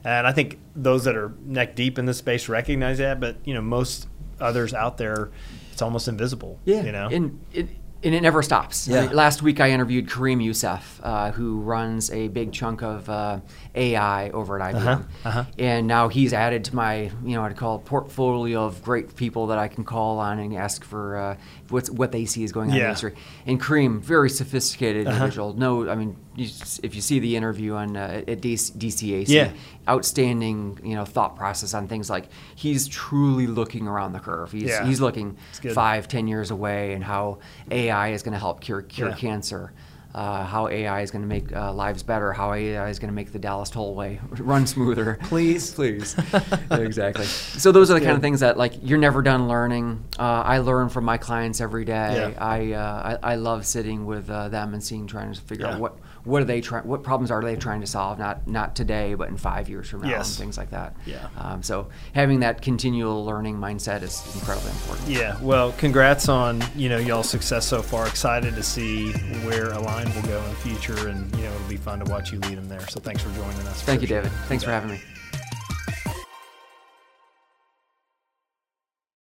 And 0.05 0.25
I 0.27 0.31
think 0.31 0.59
those 0.75 1.03
that 1.05 1.15
are 1.17 1.33
neck 1.43 1.75
deep 1.75 1.97
in 1.99 2.05
this 2.05 2.17
space 2.19 2.47
recognize 2.47 2.99
that, 2.99 3.19
but 3.19 3.37
you 3.43 3.53
know, 3.53 3.61
most 3.61 4.07
others 4.39 4.73
out 4.73 4.97
there, 4.97 5.31
it's 5.71 5.81
almost 5.81 6.07
invisible. 6.07 6.59
Yeah, 6.65 6.83
you 6.83 6.91
know. 6.91 7.07
and 7.11 7.39
it 7.53 7.67
and 8.03 8.13
it 8.13 8.21
never 8.21 8.43
stops. 8.43 8.87
Yeah. 8.87 8.99
I 8.99 9.07
mean, 9.07 9.15
last 9.15 9.41
week 9.41 9.59
I 9.59 9.71
interviewed 9.71 10.07
Kareem 10.07 10.43
Yusuf, 10.43 10.99
uh, 11.01 11.31
who 11.31 11.59
runs 11.61 12.11
a 12.11 12.27
big 12.27 12.51
chunk 12.51 12.83
of 12.83 13.09
uh, 13.09 13.39
AI 13.73 14.29
over 14.29 14.61
at 14.61 14.75
IBM, 14.75 14.85
Uh-huh, 14.85 15.03
uh-huh. 15.29 15.43
and 15.57 15.87
now 15.87 16.07
he's 16.09 16.31
added 16.31 16.63
to 16.65 16.75
my 16.75 17.09
you 17.23 17.35
know 17.35 17.41
what 17.41 17.51
I 17.51 17.55
call 17.55 17.79
portfolio 17.79 18.63
of 18.63 18.83
great 18.83 19.15
people 19.15 19.47
that 19.47 19.57
I 19.57 19.67
can 19.69 19.83
call 19.85 20.19
on 20.19 20.37
and 20.37 20.53
ask 20.55 20.83
for 20.83 21.17
uh, 21.17 21.37
what's 21.69 21.89
what 21.89 22.11
they 22.11 22.25
see 22.25 22.43
is 22.43 22.51
going 22.51 22.69
on 22.69 22.75
in 22.75 22.77
Yeah. 22.77 22.83
the 22.83 22.89
industry. 22.89 23.13
And 23.47 23.59
Kareem, 23.61 23.99
very 24.01 24.29
sophisticated 24.29 25.07
Uh-huh. 25.07 25.15
individual. 25.15 25.53
No, 25.53 25.89
I 25.89 25.95
mean, 25.95 26.15
you, 26.35 26.47
if 26.83 26.93
you 26.95 27.01
see 27.01 27.19
the 27.19 27.35
interview 27.35 27.73
on 27.73 27.97
uh, 27.97 28.21
at 28.27 28.41
DC, 28.41 28.71
DCAC, 28.77 29.27
Yeah. 29.29 29.51
outstanding 29.99 30.79
you 30.83 30.93
know 30.95 31.05
thought 31.05 31.35
process 31.35 31.73
on 31.73 31.87
things 31.87 32.09
like 32.09 32.27
he's 32.55 32.87
truly 32.87 33.47
looking 33.47 33.87
around 33.87 34.13
the 34.13 34.19
curve. 34.19 34.51
He's 34.51 34.63
Yeah. 34.63 34.85
he's 34.85 35.01
looking 35.01 35.37
five, 35.73 36.07
ten 36.07 36.27
years 36.27 36.51
away, 36.51 36.93
and 36.93 37.03
how 37.03 37.39
AI 37.71 38.09
is 38.09 38.21
going 38.21 38.33
to 38.33 38.39
help 38.39 38.61
cure 38.61 38.81
cure 38.81 39.09
Yeah. 39.09 39.15
cancer. 39.15 39.71
Uh, 40.15 40.45
how 40.45 40.69
AI 40.69 41.01
is 41.01 41.11
going 41.11 41.23
to 41.23 41.27
make 41.27 41.53
uh, 41.53 41.73
lives 41.73 42.01
better. 42.01 42.31
How 42.31 42.53
AI 42.53 42.87
is 42.87 42.99
going 42.99 43.09
to 43.09 43.13
make 43.13 43.33
the 43.33 43.37
Dallas 43.39 43.69
Tollway 43.69 44.17
run 44.39 44.65
smoother. 44.65 45.19
Please. 45.23 45.73
please. 45.73 46.15
exactly. 46.71 47.25
So 47.25 47.73
those 47.73 47.91
are 47.91 47.95
the 47.95 47.99
kind 47.99 48.15
of 48.15 48.21
things 48.21 48.39
that 48.39 48.57
like 48.57 48.75
you're 48.81 48.97
never 48.97 49.21
done 49.21 49.49
learning. 49.49 50.01
Uh, 50.17 50.21
I 50.45 50.59
learn 50.59 50.87
from 50.87 51.03
my 51.03 51.17
clients 51.17 51.59
every 51.59 51.83
day. 51.83 52.31
Yeah. 52.33 52.43
I, 52.45 52.71
uh, 52.71 53.17
I 53.21 53.33
I 53.33 53.35
love 53.35 53.65
sitting 53.65 54.05
with 54.05 54.29
uh, 54.29 54.47
them 54.47 54.73
and 54.73 54.81
seeing 54.81 55.05
trying 55.05 55.33
to 55.33 55.41
figure 55.41 55.65
Yeah. 55.65 55.73
out 55.73 55.81
what 55.81 55.97
what 56.25 56.41
are 56.41 56.45
they 56.45 56.59
trying 56.59 56.85
what 56.85 57.01
problems 57.03 57.31
are 57.31 57.41
they 57.41 57.55
trying 57.55 57.79
to 57.81 57.87
solve 57.87 58.19
not 58.19 58.45
not 58.47 58.75
today 58.75 59.13
but 59.13 59.29
in 59.29 59.37
five 59.37 59.69
years 59.69 59.87
from 59.89 60.01
now 60.01 60.09
Yes. 60.09 60.29
and 60.31 60.37
things 60.39 60.57
like 60.57 60.71
that. 60.71 60.95
Yeah. 61.05 61.27
Um, 61.37 61.63
so 61.63 61.87
having 62.13 62.41
that 62.41 62.61
continual 62.61 63.23
learning 63.23 63.57
mindset 63.57 64.01
is 64.01 64.21
incredibly 64.35 64.71
important. 64.71 65.07
Yeah, 65.07 65.37
well, 65.41 65.71
congrats 65.73 66.27
on 66.27 66.63
you 66.75 66.89
know 66.89 66.97
y'all's 66.97 67.29
success 67.29 67.65
so 67.65 67.81
far. 67.81 68.07
Excited 68.07 68.55
to 68.55 68.63
see 68.63 69.11
where 69.47 69.71
Align 69.71 70.13
will 70.15 70.21
go 70.23 70.37
in 70.43 70.49
the 70.49 70.55
future, 70.57 71.07
and 71.07 71.33
you 71.37 71.43
know 71.43 71.53
it'll 71.53 71.67
be 71.69 71.77
fun 71.77 71.99
to 72.03 72.11
watch 72.11 72.31
you 72.33 72.39
lead 72.39 72.57
them 72.57 72.67
there. 72.67 72.85
So 72.87 72.99
thanks 72.99 73.21
for 73.21 73.29
joining 73.35 73.65
us. 73.67 73.81
Thank 73.83 74.01
you, 74.01 74.07
David. 74.07 74.27
it. 74.27 74.35
Thanks 74.47 74.63
for 74.63 74.71
having 74.71 74.89
me. 74.91 74.99